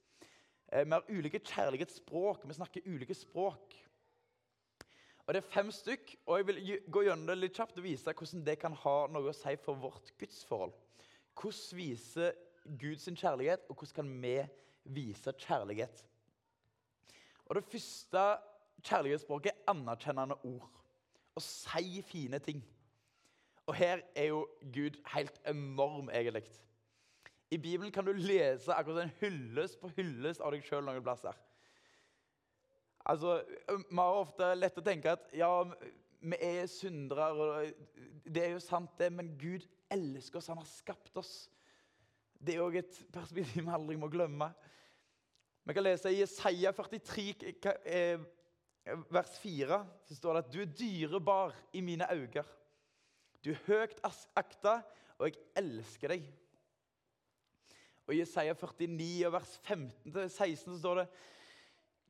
Eh, 0.76 0.84
vi 0.86 0.92
har 0.92 1.04
ulike 1.10 1.40
kjærlighetsspråk. 1.40 2.48
Vi 2.48 2.54
snakker 2.54 2.82
ulike 2.86 3.14
språk. 3.14 3.76
Og 5.26 5.34
Det 5.34 5.36
er 5.36 5.50
fem 5.50 5.72
stykk, 5.72 6.16
og 6.26 6.38
jeg 6.38 6.48
vil 6.48 6.82
gå 6.92 7.02
gjennom 7.02 7.28
det 7.28 7.38
litt 7.38 7.56
kjapt 7.58 7.80
og 7.80 7.84
vise 7.84 8.14
hvordan 8.14 8.44
det 8.46 8.60
kan 8.62 8.74
ha 8.78 9.08
noe 9.10 9.32
å 9.32 9.34
si 9.34 9.56
for 9.56 9.80
vårt 9.80 10.12
gudsforhold. 10.20 10.74
Hvordan 11.34 11.80
viser 11.80 12.36
Gud 12.78 13.00
sin 13.02 13.16
kjærlighet, 13.16 13.64
og 13.70 13.76
hvordan 13.76 13.96
kan 13.96 14.12
vi 14.22 14.36
vise 14.84 15.34
kjærlighet? 15.34 16.04
Og 17.48 17.56
Det 17.56 17.66
første 17.72 18.26
kjærlighetsspråket 18.84 19.52
er 19.52 19.72
anerkjennende 19.72 20.38
ord 20.44 20.70
Å 21.36 21.42
si 21.42 22.02
fine 22.02 22.40
ting. 22.40 22.62
Og 23.68 23.76
her 23.76 24.02
er 24.16 24.30
jo 24.30 24.48
Gud 24.72 24.96
helt 25.12 25.42
enorm, 25.46 26.10
egentlig. 26.10 26.46
I 27.54 27.58
Bibelen 27.62 27.92
kan 27.94 28.06
du 28.06 28.14
lese 28.14 28.74
akkurat 28.74 29.04
en 29.04 29.14
hyllest 29.22 29.78
på 29.82 29.92
hyllest 29.98 30.42
av 30.42 30.54
deg 30.56 30.66
sjøl 30.66 30.86
noen 30.86 31.04
plasser. 31.06 31.36
Altså, 33.06 33.38
Vi 33.68 33.98
har 34.00 34.22
ofte 34.22 34.50
lett 34.58 34.80
å 34.82 34.86
tenke 34.86 35.14
at 35.14 35.28
ja, 35.38 35.52
vi 36.26 36.38
er 36.42 36.66
syndere. 36.72 37.28
og 37.32 38.24
Det 38.26 38.44
er 38.44 38.56
jo 38.56 38.64
sant, 38.64 38.96
det, 38.98 39.12
men 39.14 39.36
Gud 39.38 39.68
elsker 39.94 40.42
oss. 40.42 40.50
Han 40.50 40.62
har 40.64 40.70
skapt 40.70 41.18
oss. 41.22 41.34
Det 42.42 42.56
er 42.56 42.64
òg 42.66 42.80
et 42.82 42.98
perspektiv 43.14 43.62
vi 43.62 43.74
aldri 43.74 43.98
må 43.98 44.10
glemme. 44.12 44.50
Vi 45.66 45.74
kan 45.74 45.86
lese 45.86 46.12
i 46.14 46.20
Jesaja 46.20 46.74
43, 46.78 48.20
vers 49.10 49.38
4 49.42 49.80
så 50.06 50.18
står 50.18 50.36
det 50.36 50.44
at 50.44 50.52
du 50.54 50.60
er 50.62 50.74
dyrebar 50.78 51.56
i 51.74 51.82
mine 51.82 52.06
øyne. 52.12 52.44
Du 53.42 53.52
er 53.54 53.64
høyt 53.66 54.02
akta, 54.38 54.80
og 55.18 55.30
jeg 55.30 55.40
elsker 55.58 56.14
deg. 56.14 56.28
Og 58.06 58.14
I 58.14 58.22
Jesaja 58.22 58.54
49, 58.54 59.32
vers 59.34 59.54
15-16 59.66 60.66
så 60.70 60.78
står 60.80 61.02
det 61.02 61.06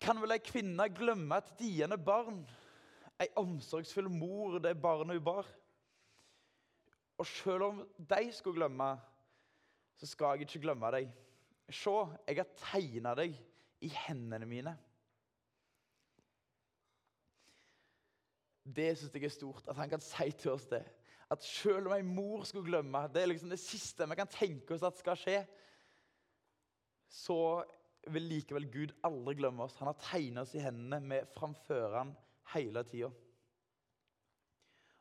Kan 0.03 0.19
vel 0.19 0.35
ei 0.35 0.43
kvinne 0.43 0.89
glemme 0.91 1.37
et 1.39 1.53
diende 1.59 1.97
barn, 1.97 2.41
ei 3.21 3.29
omsorgsfull 3.39 4.09
mor 4.11 4.59
det 4.59 4.75
barnet 4.81 5.15
hun 5.15 5.23
bar? 5.23 5.47
Og 7.15 7.27
selv 7.29 7.69
om 7.69 7.77
de 7.95 8.31
skulle 8.35 8.59
glemme, 8.59 8.89
så 9.95 10.07
skal 10.09 10.35
jeg 10.35 10.49
ikke 10.49 10.65
glemme 10.67 10.91
deg. 10.91 11.13
Se, 11.71 11.93
jeg 12.27 12.41
har 12.41 12.51
tegna 12.59 13.15
deg 13.15 13.37
i 13.81 13.91
hendene 14.03 14.49
mine. 14.49 14.75
Det 18.65 18.91
syns 18.97 19.13
jeg 19.13 19.27
er 19.29 19.33
stort, 19.33 19.67
at 19.69 19.77
han 19.77 19.89
kan 19.89 20.03
si 20.03 20.27
til 20.35 20.55
oss 20.57 20.65
det. 20.67 20.83
At 21.31 21.43
selv 21.45 21.87
om 21.87 21.95
ei 21.95 22.03
mor 22.05 22.43
skulle 22.45 22.67
glemme 22.67 22.99
Det 23.09 23.23
er 23.23 23.31
liksom 23.31 23.49
det 23.49 23.57
siste 23.57 24.05
vi 24.05 24.17
kan 24.17 24.29
tenke 24.29 24.75
oss 24.75 24.83
at 24.85 24.99
skal 24.99 25.17
skje. 25.17 25.39
Så 27.07 27.63
vil 28.13 28.27
likevel 28.29 28.67
Gud 28.71 28.93
aldri 29.05 29.35
glemme 29.39 29.65
oss. 29.65 29.77
Han 29.81 29.89
har 29.89 30.00
tegnet 30.01 30.45
oss 30.45 30.55
i 30.55 30.63
hendene 30.63 31.00
med 31.01 31.29
framfører 31.35 32.12
hele 32.53 32.83
tida. 32.89 33.12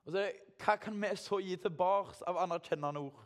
Hva 0.04 0.76
kan 0.80 0.96
vi 1.00 1.10
så 1.16 1.40
gi 1.40 1.56
tilbake 1.60 2.24
av 2.28 2.38
anerkjennende 2.44 3.06
ord? 3.06 3.20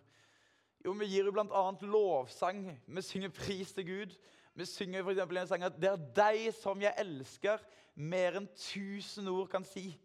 Jo, 0.84 0.92
Vi 0.94 1.08
gir 1.10 1.26
jo 1.26 1.32
bl.a. 1.34 1.62
lovsang. 1.82 2.68
Vi 2.86 3.02
synger 3.02 3.34
pris 3.34 3.72
til 3.74 3.86
Gud. 3.86 4.14
Vi 4.54 4.66
synger 4.66 5.10
i 5.10 5.38
en 5.38 5.46
sang 5.46 5.62
at 5.62 5.80
'Det 5.80 5.90
er 5.90 5.96
deg 6.14 6.54
som 6.54 6.80
jeg 6.80 6.94
elsker', 6.98 7.58
mer 7.94 8.36
enn 8.36 8.48
tusen 8.54 9.28
ord 9.28 9.48
kan 9.48 9.64
si. 9.64 9.98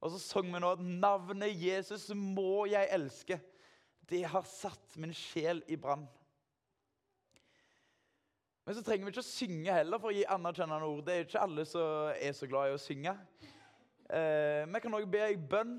Og 0.00 0.10
så 0.10 0.18
sang 0.18 0.52
vi 0.52 0.60
nå 0.60 0.72
at 0.72 0.80
navnet 0.80 1.62
Jesus 1.62 2.10
må 2.14 2.66
jeg 2.66 2.88
elske. 2.92 3.40
Det 4.10 4.24
har 4.26 4.42
satt 4.42 4.96
min 4.96 5.14
sjel 5.14 5.62
i 5.68 5.76
brann. 5.76 6.08
Men 8.64 8.76
så 8.76 8.82
trenger 8.84 9.04
vi 9.04 9.12
ikke 9.12 9.20
å 9.20 9.28
synge 9.28 9.72
heller 9.76 10.00
for 10.00 10.08
å 10.08 10.16
gi 10.16 10.24
anerkjennende 10.24 10.86
ord. 10.88 11.02
Det 11.04 11.14
er 11.14 11.26
ikke 11.26 11.42
alle 11.44 11.66
som 11.68 12.14
er 12.16 12.32
så 12.32 12.46
glad 12.48 12.70
i 12.70 12.76
å 12.76 12.80
synge. 12.80 13.12
Eh, 14.08 14.64
vi 14.64 14.80
kan 14.80 14.96
også 14.96 15.10
be 15.12 15.26
i 15.34 15.36
bønn, 15.36 15.74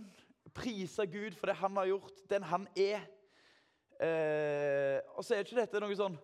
prise 0.54 1.08
Gud 1.10 1.34
for 1.34 1.50
det 1.50 1.58
han 1.64 1.80
har 1.82 1.90
gjort, 1.90 2.22
den 2.30 2.46
han 2.46 2.68
er. 2.78 3.08
Eh, 3.98 5.00
og 5.18 5.26
så 5.26 5.34
er 5.34 5.42
ikke 5.42 5.58
dette 5.62 5.80
noe 5.80 5.96
sånn 5.96 6.18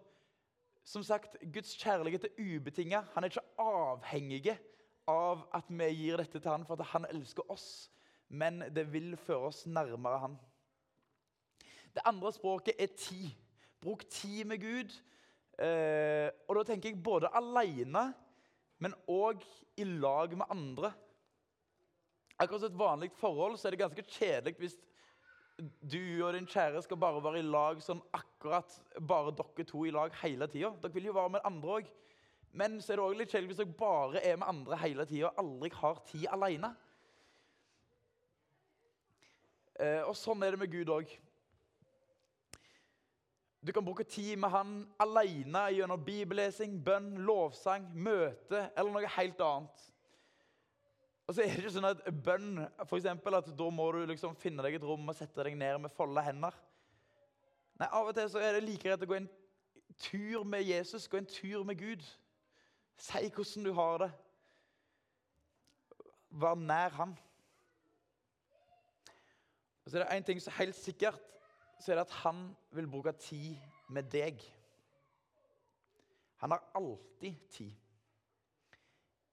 Som 0.83 1.05
sagt, 1.05 1.37
Guds 1.53 1.75
kjærlighet 1.77 2.25
er 2.25 2.39
ubetinga. 2.41 3.03
Han 3.13 3.23
er 3.23 3.29
ikke 3.29 3.43
avhengig 3.61 4.55
av 5.09 5.43
at 5.53 5.67
vi 5.69 5.89
gir 5.93 6.17
dette 6.17 6.39
til 6.41 6.49
han 6.49 6.65
for 6.65 6.77
at 6.81 6.89
han 6.93 7.05
elsker 7.11 7.45
oss, 7.53 7.91
men 8.29 8.63
det 8.73 8.87
vil 8.89 9.13
føre 9.17 9.51
oss 9.51 9.67
nærmere 9.69 10.23
han. 10.23 10.39
Det 11.93 12.01
andre 12.09 12.33
språket 12.33 12.81
er 12.81 12.89
tid. 12.97 13.29
Bruk 13.81 14.07
tid 14.09 14.49
med 14.49 14.61
Gud. 14.61 14.97
Eh, 15.61 16.27
og 16.49 16.57
da 16.57 16.65
tenker 16.65 16.89
jeg 16.89 17.03
både 17.03 17.29
alene, 17.37 18.07
men 18.81 18.95
òg 19.11 19.43
i 19.77 19.85
lag 19.85 20.33
med 20.37 20.49
andre. 20.49 20.89
Akkurat 22.41 22.63
som 22.63 22.71
et 22.71 22.79
vanlig 22.79 23.11
forhold 23.19 23.59
så 23.59 23.69
er 23.69 23.75
det 23.75 23.83
ganske 23.83 24.05
kjedelig 24.17 24.55
hvis 24.57 24.79
du 25.61 26.23
og 26.25 26.33
din 26.33 26.47
kjære 26.49 26.81
skal 26.81 26.97
bare 26.97 27.21
være 27.21 27.41
i 27.43 27.45
lag 27.45 27.81
sånn 27.85 27.99
akkurat 28.17 28.71
bare 28.97 29.33
dere 29.37 29.65
to 29.69 29.83
i 29.85 29.93
lag 29.93 30.15
hele 30.23 30.47
tida. 30.49 30.71
Dere 30.81 30.95
vil 30.95 31.11
jo 31.11 31.17
være 31.17 31.35
med 31.35 31.45
andre 31.45 31.75
òg. 31.81 31.91
Men 32.57 32.79
så 32.81 32.93
er 32.93 32.99
det 32.99 33.03
også 33.05 33.19
litt 33.19 33.33
kjedelig 33.33 33.51
hvis 33.51 33.61
dere 33.61 33.79
bare 33.79 34.23
er 34.25 34.39
med 34.41 34.49
andre 34.49 34.79
hele 34.81 35.05
tida 35.05 35.29
og 35.29 35.43
aldri 35.43 35.71
har 35.77 36.01
tid 36.09 36.25
alene. 36.33 36.71
Eh, 39.77 40.01
og 40.07 40.15
sånn 40.17 40.41
er 40.41 40.55
det 40.55 40.63
med 40.63 40.73
Gud 40.73 40.89
òg. 40.97 41.13
Du 43.61 43.71
kan 43.71 43.85
bruke 43.85 44.03
tid 44.03 44.35
med 44.41 44.49
han 44.49 44.69
alene 44.99 45.67
gjennom 45.75 46.01
bibellesing, 46.01 46.79
bønn, 46.81 47.13
lovsang, 47.27 47.85
møte 47.93 48.63
eller 48.73 48.89
noe 48.89 49.11
helt 49.17 49.43
annet. 49.45 49.83
Og 51.27 51.35
så 51.35 51.43
er 51.43 51.53
det 51.53 51.61
ikke 51.61 51.73
sånn 51.75 51.89
at 51.91 52.01
bønn 52.25 52.63
for 52.87 52.97
eksempel, 52.97 53.37
at 53.37 53.51
da 53.55 53.67
må 53.69 53.85
du 53.93 54.01
liksom 54.09 54.33
finne 54.41 54.65
deg 54.65 54.79
et 54.79 54.87
rom 54.87 55.05
og 55.13 55.15
sette 55.15 55.45
deg 55.45 55.53
ned 55.59 55.77
med 55.83 55.93
folde 55.93 56.23
hender. 56.25 56.57
Nei, 57.77 57.87
Av 57.87 58.09
og 58.09 58.17
til 58.17 58.27
så 58.33 58.41
er 58.41 58.57
det 58.57 58.65
like 58.65 58.83
greit 58.83 59.05
å 59.05 59.09
gå 59.09 59.19
en 59.19 59.29
tur 60.01 60.43
med 60.43 60.65
Jesus, 60.65 61.07
gå 61.07 61.21
en 61.21 61.29
tur 61.29 61.63
med 61.67 61.77
Gud. 61.79 62.03
Si 62.97 63.29
hvordan 63.29 63.69
du 63.69 63.71
har 63.77 64.03
det. 64.03 64.09
Vær 66.41 66.57
nær 66.57 66.97
Han. 66.97 67.13
Og 69.85 69.91
så 69.91 69.97
er 69.97 70.03
det 70.03 70.17
én 70.17 70.25
ting 70.25 70.41
som 70.41 70.51
er 70.51 70.63
helt 70.63 70.77
sikkert, 70.77 71.21
så 71.81 71.91
er 71.91 71.99
det 71.99 72.07
at 72.07 72.17
han 72.21 72.43
vil 72.75 72.89
bruke 72.89 73.13
tid 73.17 73.57
med 73.89 74.09
deg. 74.13 74.41
Han 76.41 76.53
har 76.53 76.63
alltid 76.77 77.37
tid. 77.53 77.71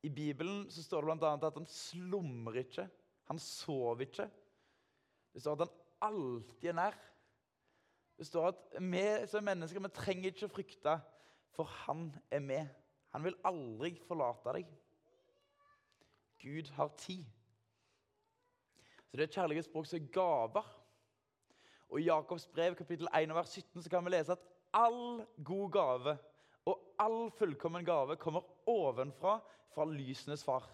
I 0.02 0.08
Bibelen 0.08 0.70
så 0.70 0.82
står 0.82 1.04
det 1.04 1.18
bl.a. 1.18 1.34
at 1.34 1.58
han 1.58 1.66
slumrer 1.68 2.62
ikke. 2.62 2.86
Han 3.28 3.38
sover 3.42 4.06
ikke. 4.06 4.28
Det 5.34 5.42
står 5.42 5.58
at 5.58 5.66
han 5.66 6.10
alltid 6.10 6.68
er 6.70 6.76
nær. 6.78 6.98
Det 8.18 8.26
står 8.26 8.48
at 8.50 8.78
vi 8.80 9.04
som 9.30 9.44
mennesker 9.46 9.82
vi 9.82 9.90
trenger 9.94 10.32
ikke 10.32 10.48
å 10.48 10.52
frykte, 10.52 10.94
for 11.54 11.70
han 11.84 12.08
er 12.30 12.42
med. 12.42 12.70
Han 13.14 13.24
vil 13.24 13.38
aldri 13.46 13.92
forlate 14.08 14.54
deg. 14.58 14.72
Gud 16.42 16.70
har 16.76 16.90
tid. 16.98 17.24
Så 19.08 19.16
det 19.16 19.26
er 19.26 19.36
kjærlighetsspråk 19.38 19.86
som 19.88 19.98
er 20.00 20.10
gaver. 20.12 20.66
Og 21.88 22.00
I 22.00 22.08
Jakobs 22.08 22.46
brev 22.52 22.74
kapittel 22.76 23.08
1 23.16 23.34
vers 23.34 23.54
17 23.56 23.82
så 23.82 23.90
kan 23.90 24.04
vi 24.04 24.12
lese 24.12 24.34
at 24.36 24.44
all 24.76 25.24
god 25.44 25.70
gave 25.72 26.18
og 26.68 26.80
all 27.00 27.30
fullkommen 27.32 27.84
gave 27.84 28.16
kommer 28.20 28.44
ovenfra, 28.68 29.38
fra 29.72 29.84
lysenes 29.88 30.44
far. 30.44 30.66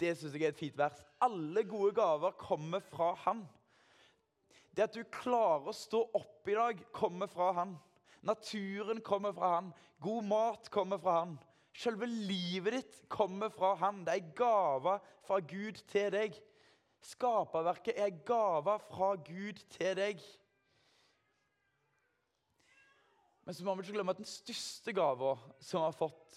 Det 0.00 0.14
syns 0.16 0.34
jeg 0.34 0.48
er 0.48 0.54
et 0.54 0.58
fint 0.58 0.78
vers. 0.78 1.02
Alle 1.20 1.62
gode 1.68 1.92
gaver 1.94 2.32
kommer 2.40 2.80
fra 2.80 3.12
Han. 3.26 3.44
Det 4.76 4.86
at 4.86 4.96
du 4.96 5.02
klarer 5.12 5.68
å 5.70 5.76
stå 5.76 6.00
opp 6.16 6.48
i 6.48 6.56
dag, 6.56 6.80
kommer 6.96 7.28
fra 7.30 7.50
Han. 7.58 7.76
Naturen 8.26 9.02
kommer 9.04 9.34
fra 9.36 9.54
Han. 9.56 9.72
God 10.00 10.26
mat 10.30 10.70
kommer 10.72 10.98
fra 11.02 11.18
Han. 11.20 11.36
Selve 11.76 12.08
livet 12.08 12.78
ditt 12.78 13.02
kommer 13.12 13.52
fra 13.52 13.74
Han. 13.82 14.04
Det 14.06 14.16
er 14.16 14.32
gaver 14.38 15.04
fra 15.26 15.40
Gud 15.44 15.82
til 15.90 16.10
deg. 16.14 16.38
Skaperverket 17.00 17.96
er 17.96 18.12
gaver 18.26 18.82
fra 18.90 19.14
Gud 19.16 19.60
til 19.72 19.96
deg. 19.96 20.20
Men 23.44 23.56
så 23.56 23.64
må 23.64 23.74
vi 23.74 23.86
ikke 23.86 23.96
glemme 23.96 24.12
at 24.14 24.20
den 24.20 24.28
største 24.28 24.92
gava 24.94 25.32
som 25.58 25.80
vi 25.80 25.86
har 25.86 25.96
fått, 25.96 26.36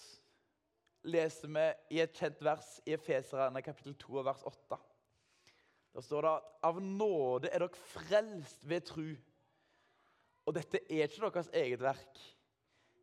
leser 1.04 1.52
vi 1.52 1.66
i 1.94 2.00
et 2.02 2.16
kjent 2.16 2.40
vers 2.42 2.70
i 2.88 2.94
Efeserane 2.96 3.60
kapittel 3.62 3.94
2 4.00 4.24
vers 4.24 4.40
8. 4.48 4.78
Der 5.94 6.02
står 6.02 6.24
det 6.24 6.32
at 6.32 6.66
av 6.66 6.80
nåde 6.82 7.52
er 7.52 7.62
dere 7.62 7.84
frelst 7.92 8.64
ved 8.66 8.88
tru. 8.88 9.12
Og 10.44 10.56
dette 10.56 10.80
er 10.88 11.06
ikke 11.06 11.28
deres 11.28 11.52
eget 11.54 11.84
verk, 11.84 12.20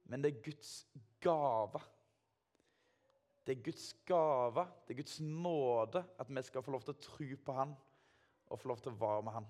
men 0.09 0.21
det 0.21 0.33
er 0.33 0.43
Guds 0.49 0.73
gave. 1.23 1.79
Det 3.45 3.57
er 3.57 3.63
Guds 3.65 3.87
gave, 4.05 4.67
det 4.87 4.93
er 4.93 5.01
Guds 5.01 5.19
nåde, 5.19 6.03
at 6.19 6.29
vi 6.29 6.43
skal 6.45 6.63
få 6.63 6.71
lov 6.71 6.83
til 6.85 6.93
å 6.93 7.01
tro 7.01 7.29
på 7.45 7.55
Han 7.57 7.73
og 8.51 8.59
få 8.59 8.69
lov 8.69 8.81
til 8.83 8.91
å 8.93 8.99
være 9.01 9.25
med 9.25 9.37
Han. 9.39 9.49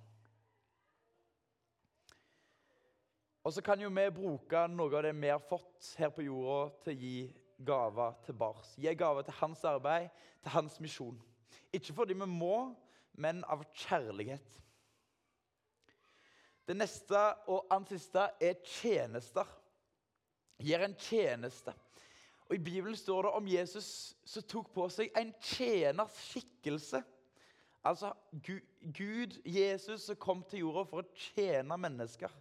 Og 3.43 3.53
så 3.53 3.63
kan 3.65 3.81
jo 3.81 3.89
vi 3.89 4.05
bruke 4.13 4.67
noe 4.69 4.93
av 4.98 5.03
det 5.07 5.15
vi 5.17 5.31
har 5.31 5.41
fått 5.41 5.95
her 5.98 6.12
på 6.13 6.27
jorda, 6.27 6.69
til 6.83 6.93
å 6.93 7.00
gi 7.01 7.15
gaver 7.65 8.17
tilbake. 8.27 8.67
Gi 8.77 8.93
gaver 8.98 9.25
til 9.25 9.38
hans 9.39 9.63
arbeid, 9.65 10.10
til 10.43 10.53
hans 10.55 10.77
misjon. 10.81 11.17
Ikke 11.74 11.95
fordi 11.98 12.17
vi 12.17 12.27
må, 12.29 12.71
men 13.17 13.41
av 13.50 13.63
kjærlighet. 13.74 14.60
Det 16.67 16.77
neste 16.77 17.21
og 17.51 17.71
annet 17.74 17.95
siste 17.95 18.27
er 18.39 18.62
tjenester. 18.63 19.50
Gjør 20.62 20.86
en 20.86 20.98
tjeneste. 21.01 21.74
Og 22.51 22.58
I 22.58 22.63
Bibelen 22.63 22.98
står 23.00 23.22
det 23.24 23.29
om 23.31 23.46
Jesus 23.48 23.86
som 24.27 24.43
tok 24.43 24.74
på 24.75 24.84
seg 24.91 25.13
en 25.15 25.29
tjeners 25.39 26.17
skikkelse. 26.20 27.00
Altså 27.88 28.10
Gud, 28.43 29.38
Jesus, 29.48 30.03
som 30.03 30.20
kom 30.20 30.41
til 30.43 30.65
jorda 30.65 30.84
for 30.89 31.00
å 31.00 31.13
tjene 31.15 31.77
mennesker. 31.79 32.34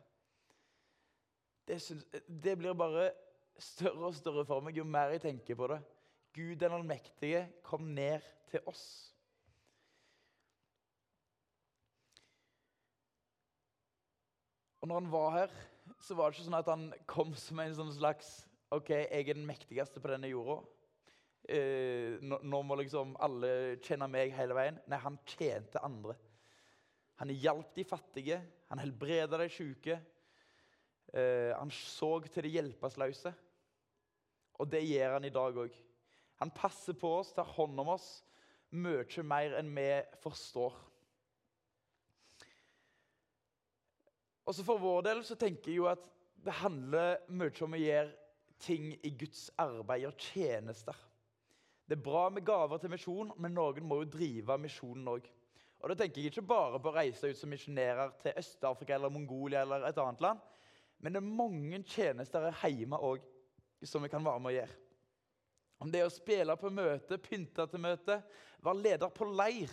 Det, 1.62 1.78
synes, 1.78 2.02
det 2.26 2.56
blir 2.58 2.74
bare 2.74 3.12
større 3.54 4.10
og 4.10 4.18
større 4.18 4.44
for 4.50 4.66
meg 4.66 4.82
jo 4.82 4.88
mer 4.88 5.14
jeg 5.14 5.22
tenker 5.28 5.54
på 5.54 5.70
det. 5.70 5.78
Gud 6.34 6.58
den 6.58 6.74
allmektige 6.74 7.46
kom 7.62 7.92
ned 7.94 8.26
til 8.50 8.66
oss. 8.66 8.84
Og 14.82 14.90
når 14.90 15.04
han 15.04 15.14
var 15.14 15.34
her, 15.38 15.58
så 16.02 16.18
var 16.18 16.26
det 16.26 16.40
ikke 16.40 16.50
sånn 16.50 16.62
at 16.64 16.74
han 16.74 16.88
kom 17.06 17.36
som 17.38 17.62
en 17.62 17.78
sånn 17.78 17.94
slags 17.94 18.40
OK, 18.70 18.90
jeg 18.94 19.26
er 19.26 19.34
den 19.34 19.48
mektigste 19.48 19.98
på 19.98 20.12
denne 20.12 20.28
jorda. 20.30 20.60
Eh, 21.50 22.20
nå, 22.22 22.36
nå, 22.46 22.60
må 22.62 22.76
liksom 22.78 23.16
alle 23.18 23.80
kjenne 23.82 24.06
meg 24.06 24.30
hele 24.36 24.54
veien. 24.54 24.78
Nei, 24.86 25.00
han 25.02 25.18
tjente 25.26 25.82
andre. 25.82 26.14
Han 27.18 27.32
hjalp 27.34 27.74
de 27.74 27.84
fattige, 27.84 28.38
han 28.70 28.80
helbreda 28.80 29.40
de 29.42 29.48
syke. 29.50 29.98
Eh, 31.10 31.50
han 31.50 31.72
så 31.74 32.12
til 32.28 32.46
de 32.46 32.54
hjelpeløse. 32.54 33.34
Og 34.62 34.70
det 34.70 34.84
gjør 34.86 35.16
han 35.16 35.26
i 35.26 35.34
dag 35.34 35.58
òg. 35.64 35.74
Han 36.38 36.54
passer 36.54 36.94
på 36.94 37.10
oss, 37.18 37.34
tar 37.34 37.50
hånd 37.56 37.74
om 37.82 37.90
oss 37.96 38.20
mye 38.70 39.26
mer 39.26 39.58
enn 39.58 39.74
vi 39.74 39.88
forstår. 40.22 40.78
Også 44.46 44.62
For 44.62 44.78
vår 44.78 45.02
del 45.08 45.26
så 45.26 45.34
tenker 45.38 45.72
jeg 45.72 45.82
jo 45.82 45.90
at 45.90 46.06
det 46.40 46.54
handler 46.62 47.18
mye 47.34 47.66
om 47.66 47.74
å 47.74 47.80
gjøre 47.80 48.19
ting 48.60 48.92
i 49.02 49.10
Guds 49.18 49.48
arbeid 49.58 50.06
og 50.08 50.18
tjenester. 50.20 50.96
Det 51.88 51.96
er 51.98 52.04
bra 52.04 52.28
med 52.30 52.44
gaver 52.46 52.78
til 52.78 52.92
misjon, 52.92 53.32
men 53.36 53.54
noen 53.56 53.86
må 53.86 54.02
jo 54.02 54.10
drive 54.12 54.58
misjonen 54.62 55.08
òg. 55.10 55.24
Og 55.80 55.90
da 55.90 55.96
tenker 55.96 56.20
jeg 56.20 56.30
ikke 56.30 56.44
bare 56.46 56.78
på 56.78 56.90
å 56.90 56.94
reise 56.94 57.30
ut 57.30 57.38
som 57.38 57.50
misjonærer 57.50 58.12
til 58.20 58.36
Øst-Afrika 58.38 58.94
eller 58.94 59.12
Mongolia 59.12 59.64
eller 59.64 59.88
et 59.88 59.98
annet 59.98 60.22
land, 60.22 60.42
men 61.00 61.16
det 61.16 61.22
er 61.22 61.34
mange 61.40 61.82
tjenester 61.88 62.50
hjemme 62.60 63.00
òg 63.00 63.24
som 63.88 64.04
vi 64.04 64.10
kan 64.12 64.24
være 64.24 64.44
med 64.44 64.52
å 64.52 64.56
gjøre. 64.58 64.78
Om 65.80 65.92
det 65.92 66.02
er 66.02 66.10
å 66.10 66.12
spille 66.12 66.56
på 66.60 66.70
møte, 66.76 67.16
pynte 67.18 67.64
til 67.72 67.80
møte, 67.80 68.18
være 68.60 68.82
leder 68.84 69.12
på 69.16 69.28
leir 69.32 69.72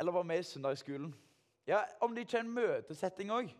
eller 0.00 0.14
være 0.14 0.30
med 0.30 0.40
i 0.40 0.46
søndagsskolen. 0.48 1.10
Ja, 1.68 1.82
Om 2.00 2.14
det 2.14 2.24
ikke 2.24 2.38
er 2.38 2.46
en 2.46 2.54
møtesetting 2.54 3.32
òg, 3.34 3.50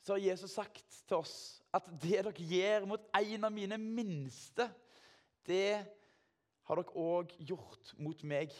så 0.00 0.14
har 0.14 0.24
Jesus 0.24 0.54
sagt 0.56 1.00
til 1.06 1.20
oss 1.20 1.34
at 1.76 1.86
det 2.02 2.18
dere 2.24 2.32
gjør 2.34 2.86
mot 2.90 3.02
en 3.14 3.46
av 3.46 3.54
mine 3.54 3.78
minste, 3.78 4.66
det 5.46 5.80
har 6.66 6.80
dere 6.80 7.02
òg 7.02 7.32
gjort 7.46 7.92
mot 7.98 8.22
meg. 8.26 8.54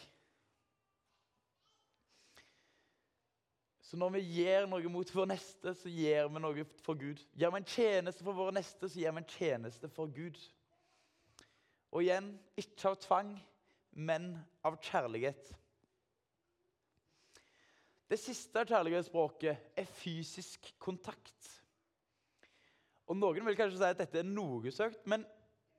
Så 3.90 3.98
når 3.98 4.12
vi 4.14 4.20
gjør 4.37 4.68
noe 4.70 4.90
mot 4.92 5.09
vår 5.11 5.33
neste, 5.33 5.72
så 5.74 5.90
gjør 5.90 6.29
vi 6.31 6.42
noe 6.44 6.64
for 6.85 6.98
Gud. 6.98 7.18
Gjør 7.35 7.57
vi 7.57 7.59
en 7.59 7.70
tjeneste 7.72 8.22
for 8.22 8.38
våre 8.38 8.55
neste, 8.55 8.87
så 8.87 9.00
gjør 9.03 9.16
vi 9.16 9.22
en 9.24 9.33
tjeneste 9.33 9.90
for 9.90 10.12
Gud. 10.14 10.38
Og 11.90 12.05
igjen 12.05 12.29
ikke 12.61 12.92
av 12.92 13.00
tvang, 13.03 13.33
men 13.98 14.37
av 14.62 14.79
kjærlighet. 14.87 15.50
Det 18.11 18.18
siste 18.18 18.64
kjærlighetsspråket 18.66 19.77
er 19.79 19.90
fysisk 19.94 20.73
kontakt. 20.83 21.51
Og 23.07 23.14
Noen 23.18 23.46
vil 23.46 23.59
kanskje 23.59 23.79
si 23.79 23.87
at 23.87 24.01
dette 24.03 24.18
er 24.18 24.27
noe 24.27 24.73
søkt, 24.75 25.05
men 25.07 25.23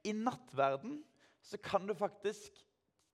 i 0.07 0.13
nattverden 0.15 1.01
så 1.43 1.59
kan 1.59 1.83
du 1.87 1.93
faktisk 1.97 2.55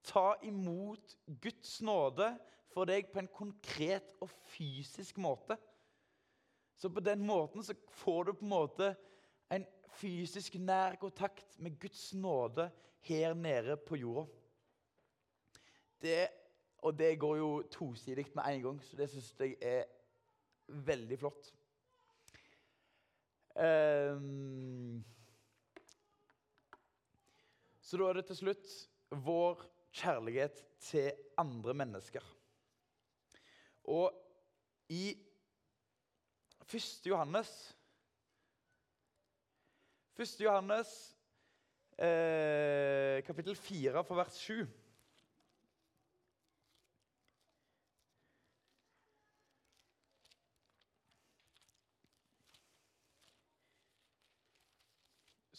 ta 0.06 0.36
imot 0.46 1.18
Guds 1.42 1.80
nåde 1.82 2.30
for 2.74 2.86
deg 2.86 3.10
på 3.10 3.24
en 3.24 3.32
konkret 3.34 4.14
og 4.22 4.30
fysisk 4.54 5.18
måte. 5.22 5.58
Så 6.78 6.92
på 6.94 7.02
den 7.02 7.26
måten 7.26 7.66
så 7.66 7.74
får 8.04 8.28
du 8.28 8.34
på 8.38 8.46
en 8.46 8.54
måte 8.54 8.94
en 9.50 9.66
fysisk 9.98 10.60
nær 10.62 11.00
kontakt 11.02 11.58
med 11.58 11.80
Guds 11.82 12.12
nåde 12.14 12.70
her 13.08 13.34
nede 13.34 13.80
på 13.82 13.98
jorda. 13.98 14.28
Det 15.98 16.28
og 16.88 16.96
det 16.96 17.18
går 17.20 17.38
jo 17.38 17.52
tosidig 17.72 18.28
med 18.36 18.48
en 18.48 18.62
gang, 18.64 18.84
så 18.84 18.96
det 18.96 19.10
syns 19.12 19.34
jeg 19.40 19.56
er 19.62 19.84
veldig 20.88 21.20
flott. 21.20 21.50
Um, 23.58 25.04
så 27.82 27.98
da 27.98 28.08
er 28.08 28.20
det 28.20 28.26
til 28.30 28.40
slutt 28.44 28.74
vår 29.26 29.66
kjærlighet 29.98 30.64
til 30.80 31.12
andre 31.38 31.74
mennesker. 31.74 32.24
Og 33.84 34.12
i 34.90 35.18
1. 36.68 37.08
Johannes 37.08 37.52
1. 40.20 40.40
Johannes 40.42 40.92
eh, 41.98 43.24
kapittel 43.24 43.56
4 43.56 44.04
for 44.04 44.16
vers 44.16 44.40
7 44.44 44.68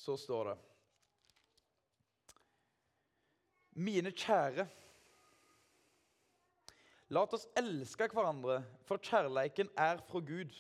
så 0.09 0.17
står 0.17 0.51
det 0.51 0.59
Mine 3.79 4.11
kjære, 4.11 4.65
La 7.15 7.23
oss 7.25 7.47
elske 7.57 8.09
hverandre, 8.13 8.59
for 8.85 9.01
kjærleiken 9.01 9.71
er 9.81 10.01
fra 10.11 10.21
Gud. 10.21 10.53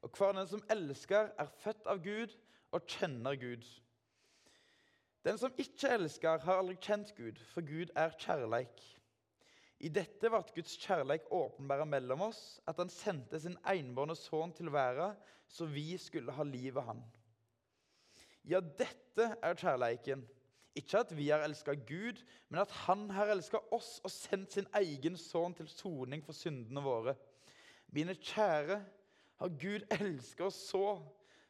Og 0.00 0.12
hver 0.16 0.32
den 0.38 0.48
som 0.48 0.62
elsker, 0.72 1.34
er 1.36 1.50
født 1.60 1.90
av 1.90 2.00
Gud 2.04 2.32
og 2.72 2.86
kjenner 2.88 3.36
Gud. 3.36 3.66
Den 5.26 5.36
som 5.42 5.52
ikke 5.60 5.90
elsker, 5.98 6.40
har 6.46 6.62
aldri 6.62 6.78
kjent 6.80 7.12
Gud, 7.18 7.42
for 7.50 7.66
Gud 7.66 7.92
er 7.92 8.16
kjærleik. 8.16 8.80
I 9.84 9.92
dette 9.92 10.32
ble 10.32 10.40
Guds 10.54 10.78
kjærleik 10.80 11.28
åpenbæra 11.28 11.84
mellom 11.84 12.24
oss, 12.30 12.60
at 12.64 12.80
han 12.80 12.92
sendte 12.92 13.40
sin 13.42 13.58
enbårne 13.68 14.16
sønn 14.16 14.56
til 14.56 14.72
verden, 14.72 15.18
så 15.48 15.68
vi 15.68 15.90
skulle 16.00 16.32
ha 16.32 16.46
livet 16.46 16.88
han. 16.88 17.04
Ja, 18.48 18.60
dette 18.60 19.34
er 19.42 19.58
kjærleiken. 19.58 20.22
Ikke 20.78 21.00
at 21.02 21.16
vi 21.16 21.28
har 21.28 21.42
elska 21.44 21.74
Gud, 21.74 22.22
men 22.48 22.60
at 22.60 22.70
Han 22.86 23.10
har 23.10 23.32
elska 23.32 23.58
oss 23.74 23.98
og 24.04 24.10
sendt 24.10 24.54
sin 24.54 24.68
egen 24.78 25.16
sønn 25.18 25.54
til 25.54 25.68
soning 25.68 26.22
for 26.24 26.36
syndene 26.36 26.82
våre. 26.84 27.16
Mine 27.90 28.14
kjære, 28.14 28.78
har 29.40 29.48
Gud 29.48 29.86
elska 29.90 30.44
oss 30.44 30.58
så, 30.68 31.00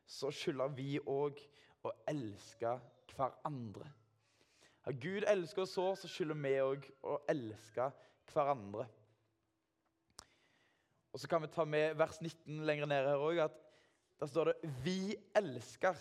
så 0.07 0.31
skylder 0.31 0.71
vi 0.79 0.95
òg 1.11 1.41
å 1.83 1.93
elske 2.09 2.77
hverandre. 3.17 3.89
Har 4.87 4.97
Gud 5.03 5.27
elska 5.29 5.65
oss 5.65 5.75
så, 5.75 5.89
så 5.99 6.09
skylder 6.09 6.39
vi 6.39 6.55
òg 6.63 6.87
å 7.03 7.19
elske 7.29 7.91
hverandre. 8.31 8.87
Og 11.11 11.21
Så 11.21 11.29
kan 11.29 11.43
vi 11.43 11.51
ta 11.51 11.67
med 11.67 11.99
vers 11.99 12.21
19 12.23 12.63
lenger 12.67 12.87
ned 12.87 13.09
her 13.11 13.27
òg. 13.27 13.43
Der 14.21 14.27
står 14.27 14.45
det 14.45 14.71
'Vi 14.85 15.17
elsker 15.35 15.97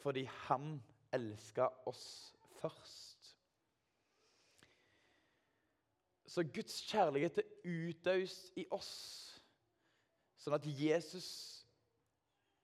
fordi 0.00 0.24
Han 0.48 0.82
elska 1.12 1.68
oss 1.86 2.34
først'. 2.60 3.36
Så 6.26 6.44
Guds 6.54 6.82
kjærlighet 6.86 7.38
er 7.38 7.48
utøst 7.64 8.52
i 8.56 8.66
oss, 8.70 8.90
sånn 10.38 10.54
at 10.54 10.66
Jesus 10.66 11.30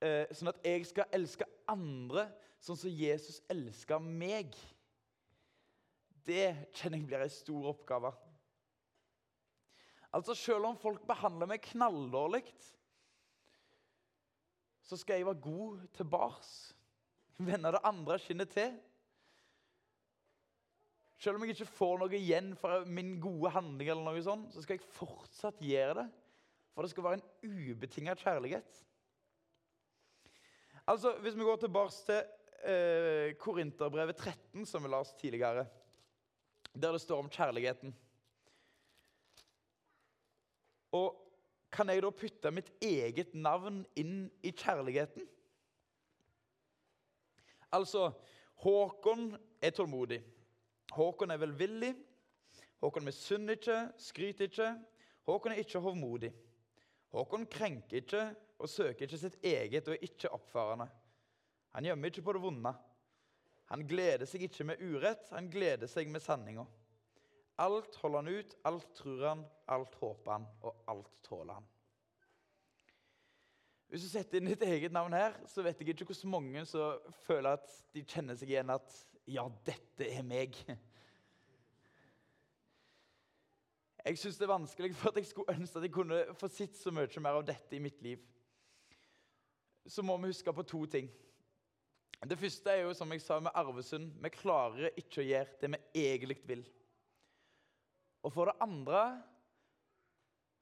eh, 0.01 0.29
Sånn 0.31 0.53
at 0.53 0.61
jeg 0.64 0.87
skal 0.87 1.11
elske 1.16 1.49
andre 1.66 2.29
sånn 2.62 2.79
som 2.79 2.92
Jesus 2.92 3.40
elska 3.53 3.99
meg. 3.99 4.55
Det 6.27 6.55
kjenner 6.75 6.99
jeg 6.99 7.09
blir 7.11 7.25
en 7.27 7.33
stor 7.33 7.68
oppgave. 7.72 8.12
Altså, 10.14 10.35
Selv 10.35 10.70
om 10.70 10.79
folk 10.79 11.03
behandler 11.07 11.51
meg 11.51 11.66
knalldårlig, 11.66 12.44
så 14.87 14.99
skal 14.99 15.18
jeg 15.18 15.27
være 15.27 15.42
god 15.42 15.87
tilbake. 15.99 16.76
Vende 17.37 17.72
det 17.75 17.83
andre 17.85 18.18
skinnet 18.20 18.53
til. 18.55 18.77
Selv 21.20 21.37
om 21.37 21.44
jeg 21.44 21.57
ikke 21.57 21.68
får 21.79 21.99
noe 22.01 22.16
igjen 22.16 22.53
for 22.61 22.85
min 22.88 23.16
gode 23.20 23.51
handling, 23.55 23.90
eller 23.92 24.05
noe 24.05 24.25
sånt, 24.25 24.53
så 24.53 24.64
skal 24.64 24.77
jeg 24.77 24.94
fortsatt 24.96 25.61
gjøre 25.64 26.03
det. 26.03 26.07
For 26.77 26.85
det 26.85 26.92
skal 26.92 27.07
være 27.07 27.20
en 27.20 27.53
ubetinga 27.72 28.16
kjærlighet. 28.20 28.81
Altså, 30.87 31.16
Hvis 31.20 31.37
vi 31.37 31.46
går 31.49 31.57
tilbake 31.57 31.94
til 32.07 32.20
eh, 32.68 33.37
Korinterbrevet 33.40 34.16
13, 34.16 34.66
som 34.68 34.85
vi 34.85 34.92
la 34.92 35.01
oss 35.01 35.14
tidligere, 35.18 35.64
der 36.77 36.92
det 36.92 37.01
står 37.01 37.25
om 37.25 37.33
kjærligheten 37.33 37.94
og 40.96 41.22
kan 41.72 41.90
jeg 41.90 42.03
da 42.05 42.11
putte 42.14 42.53
mitt 42.55 42.68
eget 42.85 43.35
navn 43.35 43.83
inn 43.99 44.29
i 44.46 44.53
kjærligheten? 44.55 45.27
Altså 47.74 48.11
Håkon 48.62 49.31
er 49.62 49.74
tålmodig. 49.76 50.20
Håkon 50.92 51.31
er 51.31 51.40
velvillig. 51.42 51.92
Håkon 52.81 53.05
misunner 53.05 53.57
ikke, 53.59 53.79
skryter 54.00 54.50
ikke. 54.50 54.70
Håkon 55.26 55.52
er 55.52 55.62
ikke 55.62 55.83
hovmodig. 55.83 56.33
Håkon 57.12 57.46
krenker 57.50 58.02
ikke 58.02 58.22
og 58.59 58.70
søker 58.70 59.07
ikke 59.07 59.20
sitt 59.20 59.38
eget 59.44 59.88
og 59.88 59.96
er 59.96 60.07
ikke 60.07 60.33
oppførende. 60.33 60.88
Han 61.76 61.85
gjemmer 61.85 62.12
ikke 62.12 62.24
på 62.24 62.35
det 62.37 62.42
vonde. 62.42 62.72
Han 63.72 63.83
gleder 63.88 64.29
seg 64.31 64.46
ikke 64.46 64.64
med 64.68 64.81
urett, 64.81 65.26
han 65.35 65.50
gleder 65.50 65.90
seg 65.90 66.09
med 66.12 66.22
sanninga. 66.22 66.64
Alt 67.61 67.96
holder 68.02 68.22
han 68.22 68.29
ut, 68.31 68.55
alt 68.68 68.92
tror 68.94 69.24
han, 69.26 69.42
alt 69.72 69.96
håper 70.00 70.33
han, 70.33 70.46
og 70.62 70.85
alt 70.92 71.11
tåler 71.26 71.59
han. 71.59 71.66
Hvis 73.87 74.03
du 74.03 74.11
setter 74.11 74.40
inn 74.40 74.51
ditt 74.51 74.64
eget 74.66 74.94
navn 74.94 75.14
her, 75.14 75.37
så 75.46 75.62
vet 75.62 75.79
jeg 75.81 75.94
ikke 75.94 76.09
hvor 76.11 76.33
mange 76.33 76.64
som 76.66 77.12
føler 77.22 77.55
at 77.55 77.70
de 77.94 78.03
kjenner 78.03 78.38
seg 78.38 78.51
igjen 78.51 78.72
at 78.75 78.96
'ja, 79.27 79.46
dette 79.66 80.09
er 80.11 80.22
meg'. 80.27 80.59
Jeg 84.07 84.18
syns 84.18 84.38
det 84.38 84.46
er 84.46 84.55
vanskelig, 84.55 84.94
for 84.94 85.11
at 85.11 85.16
jeg 85.16 85.27
skulle 85.27 85.55
ønske 85.55 85.79
at 85.79 85.83
jeg 85.83 85.92
kunne 85.92 86.18
få 86.38 86.49
sett 86.49 86.77
så 86.79 86.92
mye 86.94 87.20
mer 87.20 87.38
av 87.40 87.46
dette 87.46 87.77
i 87.77 87.83
mitt 87.83 88.03
liv. 88.03 88.20
Så 89.87 90.03
må 90.03 90.16
vi 90.16 90.31
huske 90.31 90.53
på 90.53 90.62
to 90.62 90.85
ting. 90.87 91.11
Det 92.27 92.38
første 92.38 92.70
er 92.70 92.87
jo, 92.87 92.94
som 92.94 93.11
jeg 93.12 93.20
sa 93.20 93.40
med 93.40 93.55
Arvesund, 93.55 94.12
vi 94.22 94.29
klarer 94.29 94.94
ikke 94.96 95.20
å 95.20 95.27
gjøre 95.27 95.59
det 95.61 95.70
vi 95.75 96.05
egentlig 96.07 96.38
vil. 96.46 96.64
Og 98.22 98.33
for 98.33 98.51
det 98.51 98.57
andre 98.61 99.03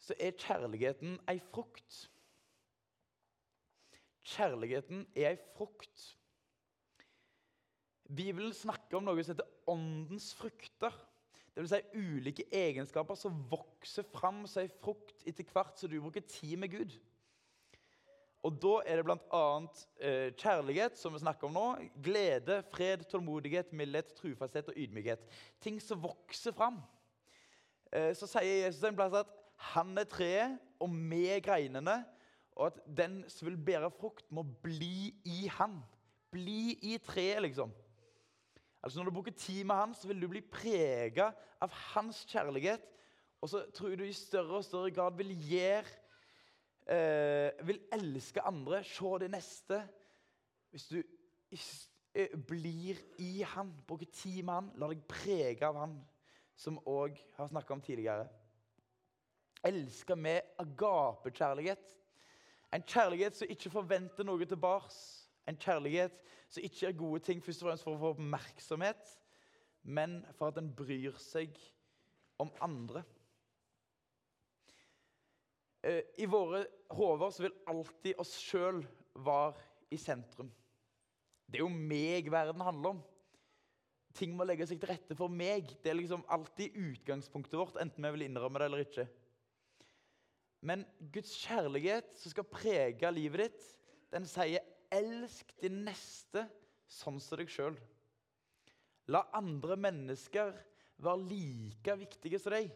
så 0.01 0.17
er 0.21 0.37
kjærligheten 0.37 1.21
ei 1.29 1.39
frukt. 1.53 2.09
Kjærligheten 4.25 5.07
er 5.15 5.35
ei 5.35 5.41
frukt. 5.57 6.05
Bibelen 8.05 8.53
snakker 8.57 8.99
om 8.99 9.09
noe 9.09 9.25
som 9.25 9.35
heter 9.35 9.71
åndens 9.71 10.31
frukter. 10.37 10.95
Det 11.55 11.63
vil 11.63 11.71
si 11.71 11.81
ulike 11.95 12.47
egenskaper 12.53 13.19
som 13.19 13.37
vokser 13.51 14.07
fram 14.15 14.43
som 14.51 14.65
ei 14.65 14.71
frukt 14.83 15.23
etter 15.29 15.47
hvert 15.53 15.79
som 15.79 15.93
du 15.93 16.01
bruker 16.01 16.25
tid 16.27 16.57
med 16.61 16.73
Gud. 16.73 16.97
Og 18.45 18.57
Da 18.61 18.75
er 18.85 19.01
det 19.01 19.05
bl.a. 19.07 19.45
Eh, 20.05 20.33
kjærlighet, 20.37 20.99
som 21.01 21.15
vi 21.15 21.23
snakker 21.23 21.49
om 21.49 21.55
nå. 21.57 21.69
Glede, 22.05 22.59
fred, 22.75 23.07
tålmodighet, 23.09 23.73
mildhet, 23.73 24.13
trufasthet 24.19 24.69
og 24.69 24.77
ydmykhet. 24.77 25.23
Ting 25.65 25.79
som 25.81 26.03
vokser 26.03 26.53
fram. 26.53 26.83
Eh, 27.89 28.13
så 28.13 28.29
sier 28.29 28.67
Jesus 28.67 28.85
en 28.85 28.99
plass 28.99 29.17
at 29.17 29.33
han 29.73 29.97
er 29.97 30.09
treet, 30.11 30.59
og 30.83 30.93
vi 30.93 31.25
greinene. 31.41 32.03
Og 32.55 32.67
at 32.71 32.79
den 32.87 33.23
som 33.29 33.49
vil 33.49 33.59
bære 33.59 33.91
frukt, 33.91 34.27
må 34.31 34.45
bli 34.63 35.15
i 35.27 35.47
han. 35.51 35.81
Bli 36.31 36.77
i 36.83 36.99
treet, 37.03 37.43
liksom. 37.43 37.73
Altså 38.83 38.99
Når 38.99 39.05
du 39.05 39.15
bruker 39.17 39.33
tid 39.33 39.65
med 39.65 39.75
han, 39.75 39.95
så 39.95 40.09
vil 40.09 40.21
du 40.21 40.29
bli 40.29 40.43
prega 40.45 41.31
av 41.63 41.73
hans 41.95 42.25
kjærlighet. 42.29 42.85
Og 43.41 43.49
så 43.49 43.65
tror 43.75 43.89
jeg 43.89 43.99
du 43.99 44.05
i 44.05 44.17
større 44.17 44.61
og 44.61 44.65
større 44.65 44.93
grad 44.95 45.17
vil 45.17 45.33
gjøre 45.49 45.89
eh, 46.89 47.67
Vil 47.67 47.81
elske 47.93 48.43
andre, 48.45 48.85
se 48.85 49.11
det 49.21 49.31
neste. 49.33 49.81
Hvis 50.71 50.89
du 50.93 51.01
eh, 51.01 52.39
blir 52.49 53.01
i 53.19 53.43
han, 53.55 53.73
bruker 53.89 54.07
tid 54.13 54.43
med 54.43 54.55
han, 54.55 54.71
lar 54.77 54.93
deg 54.93 55.05
prege 55.09 55.67
av 55.67 55.81
han 55.81 55.99
som 56.57 56.79
òg 56.87 57.19
har 57.39 57.51
snakka 57.51 57.75
om 57.75 57.83
tidligere. 57.83 58.29
Elsker 59.65 60.15
med 60.15 60.55
agapekjærlighet. 60.61 62.04
En 62.75 62.83
kjærlighet 62.83 63.37
som 63.39 63.51
ikke 63.51 63.71
forventer 63.71 64.27
noe 64.27 64.47
tilbake. 64.49 64.91
En 65.47 65.59
kjærlighet 65.61 66.17
som 66.49 66.65
ikke 66.65 66.87
gjør 66.87 66.97
gode 66.99 67.23
ting 67.27 67.43
først 67.45 67.63
og 67.63 67.69
fremst 67.69 67.87
for 67.87 67.95
å 67.95 68.01
få 68.01 68.13
oppmerksomhet, 68.15 69.11
men 69.85 70.23
for 70.39 70.49
at 70.49 70.59
en 70.59 70.73
bryr 70.75 71.15
seg 71.21 71.55
om 72.41 72.51
andre. 72.65 73.05
Eh, 75.85 76.03
I 76.19 76.27
våre 76.31 76.65
hoder 76.97 77.35
vil 77.45 77.57
alltid 77.71 78.21
oss 78.23 78.35
sjøl 78.41 78.81
være 79.15 79.61
i 79.93 80.01
sentrum. 80.01 80.49
Det 81.45 81.61
er 81.61 81.67
jo 81.67 81.71
meg 81.71 82.31
verden 82.33 82.65
handler 82.65 82.97
om 82.97 83.03
ting 84.15 84.35
må 84.37 84.47
legge 84.47 84.67
seg 84.69 84.81
til 84.81 84.93
rette 84.93 85.17
for 85.19 85.33
meg. 85.33 85.69
Det 85.83 85.91
er 85.91 85.99
liksom 85.99 86.25
alltid 86.33 86.77
utgangspunktet 86.79 87.59
vårt, 87.59 87.79
enten 87.83 88.07
vi 88.07 88.13
vil 88.15 88.27
innrømme 88.29 88.61
det 88.61 88.69
eller 88.69 88.85
ikke. 88.85 89.07
Men 90.65 90.85
Guds 91.13 91.35
kjærlighet 91.45 92.15
som 92.17 92.33
skal 92.33 92.47
prege 92.49 93.11
livet 93.13 93.45
ditt, 93.45 93.67
den 94.15 94.25
sier 94.29 94.65
'elsk 94.95 95.53
din 95.61 95.83
neste 95.85 96.47
sånn 96.89 97.21
som 97.21 97.39
deg 97.39 97.51
sjøl'. 97.53 97.77
La 99.13 99.27
andre 99.37 99.77
mennesker 99.77 100.55
være 100.97 101.29
like 101.29 101.97
viktige 102.01 102.41
som 102.41 102.55
deg. 102.57 102.71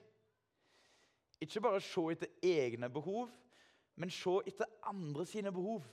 Ikke 1.41 1.63
bare 1.63 1.81
se 1.81 2.03
etter 2.13 2.29
egne 2.43 2.91
behov, 2.91 3.31
men 3.97 4.11
se 4.11 4.37
etter 4.47 4.67
andre 4.83 5.25
sine 5.27 5.53
behov. 5.55 5.87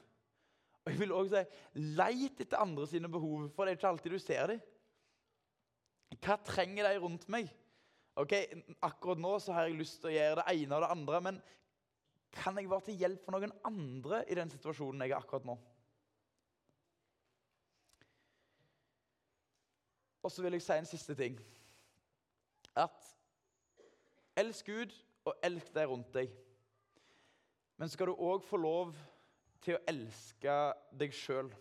Og 0.85 0.91
jeg 0.91 0.99
vil 0.99 1.13
også 1.13 1.43
si, 1.43 1.81
Leit 1.95 2.41
etter 2.41 2.61
andre 2.61 2.87
sine 2.87 3.09
behov, 3.09 3.49
for 3.49 3.65
det 3.65 3.71
er 3.71 3.79
ikke 3.79 3.87
alltid 3.93 4.11
du 4.11 4.19
ser 4.19 4.47
dem. 4.47 4.59
Hva 6.21 6.37
trenger 6.43 6.89
de 6.89 6.99
rundt 6.99 7.29
meg? 7.29 7.49
Ok, 8.15 8.33
Akkurat 8.81 9.19
nå 9.19 9.39
så 9.39 9.53
har 9.53 9.67
jeg 9.67 9.79
lyst 9.79 10.01
til 10.01 10.11
å 10.11 10.15
gjøre 10.15 10.41
det 10.41 10.53
ene 10.55 10.77
og 10.77 10.83
det 10.83 10.91
andre, 10.91 11.21
men 11.21 11.39
kan 12.35 12.57
jeg 12.59 12.69
være 12.69 12.87
til 12.89 12.99
hjelp 12.99 13.23
for 13.25 13.35
noen 13.35 13.53
andre 13.67 14.21
i 14.29 14.37
den 14.37 14.51
situasjonen 14.51 15.05
jeg 15.05 15.15
er 15.15 15.21
akkurat 15.21 15.47
nå? 15.47 15.55
Og 20.25 20.31
så 20.33 20.41
vil 20.41 20.57
jeg 20.57 20.65
si 20.65 20.73
en 20.73 20.89
siste 20.89 21.15
ting. 21.15 21.35
At 22.75 23.11
elsk 24.41 24.71
Gud 24.71 24.95
og 25.25 25.35
elsk 25.45 25.69
de 25.75 25.85
rundt 25.85 26.09
deg. 26.15 26.31
Men 27.77 27.91
skal 27.91 28.09
du 28.09 28.15
òg 28.15 28.43
få 28.43 28.57
lov 28.57 28.95
til 29.65 29.77
å 29.77 29.83
elske 29.89 30.55
deg 30.97 31.13
sjøl. 31.13 31.51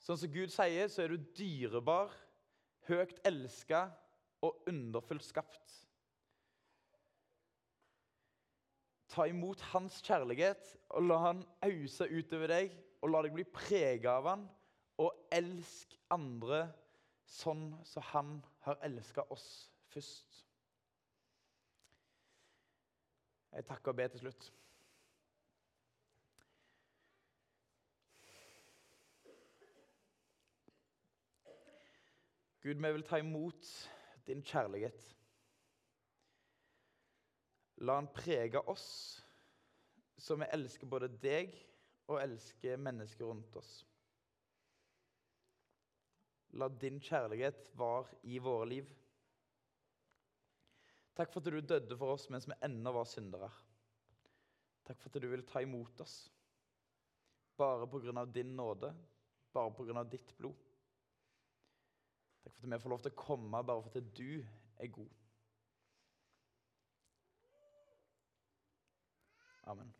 Sånn 0.00 0.18
som 0.18 0.32
Gud 0.32 0.52
sier, 0.52 0.88
så 0.88 1.04
er 1.04 1.12
du 1.12 1.30
dyrebar, 1.36 2.12
høyt 2.88 3.20
elska 3.28 3.84
og 4.42 4.64
underfullt 4.70 5.26
skapt. 5.26 5.76
Ta 9.10 9.26
imot 9.26 9.60
hans 9.72 9.98
kjærlighet 10.06 10.76
og 10.94 11.08
la 11.08 11.16
han 11.24 11.42
ause 11.66 12.06
utover 12.06 12.52
deg, 12.52 12.76
og 13.02 13.10
la 13.10 13.24
deg 13.24 13.34
bli 13.34 13.46
prega 13.48 14.18
av 14.20 14.28
han, 14.30 14.44
og 15.00 15.16
elsk 15.34 15.96
andre 16.12 16.66
sånn 17.30 17.70
som 17.88 18.06
han 18.12 18.32
har 18.66 18.78
elska 18.86 19.24
oss 19.32 19.48
først. 19.90 20.44
Jeg 23.50 23.66
takker 23.66 23.90
og 23.90 23.98
ber 23.98 24.10
til 24.12 24.22
slutt. 24.22 24.50
Gud, 32.60 32.76
vi 32.76 32.92
vil 32.92 33.02
ta 33.08 33.16
imot 33.16 33.70
din 34.26 34.42
kjærlighet. 34.44 35.00
La 37.86 37.96
han 37.96 38.10
prege 38.12 38.60
oss, 38.68 38.88
så 40.20 40.36
vi 40.36 40.48
elsker 40.52 40.88
både 40.90 41.08
deg 41.22 41.54
og 42.10 42.20
elsker 42.20 42.80
mennesker 42.80 43.28
rundt 43.30 43.56
oss. 43.56 43.70
La 46.60 46.68
din 46.82 46.98
kjærlighet 47.00 47.70
være 47.78 48.18
i 48.28 48.40
våre 48.42 48.66
liv. 48.68 48.90
Takk 51.16 51.32
for 51.32 51.40
at 51.40 51.52
du 51.52 51.60
døde 51.60 51.96
for 52.00 52.16
oss 52.16 52.28
mens 52.32 52.48
vi 52.48 52.58
ennå 52.66 52.92
var 52.96 53.08
syndere. 53.08 53.50
Takk 54.86 54.98
for 54.98 55.12
at 55.12 55.22
du 55.22 55.28
vil 55.30 55.46
ta 55.46 55.62
imot 55.62 56.02
oss. 56.02 56.16
Bare 57.60 57.86
av 57.86 58.32
din 58.32 58.56
nåde, 58.56 58.92
bare 59.52 59.96
av 60.00 60.10
ditt 60.10 60.36
blod. 60.36 60.56
Takk 62.42 62.54
for 62.56 62.66
at 62.66 62.72
vi 62.72 62.82
får 62.82 62.94
lov 62.94 63.02
til 63.04 63.12
å 63.12 63.20
komme 63.20 63.62
bare 63.62 63.84
for 63.84 64.00
at 64.00 64.14
du 64.16 64.40
er 64.80 64.92
god. 64.92 65.16
Amen. 69.70 69.99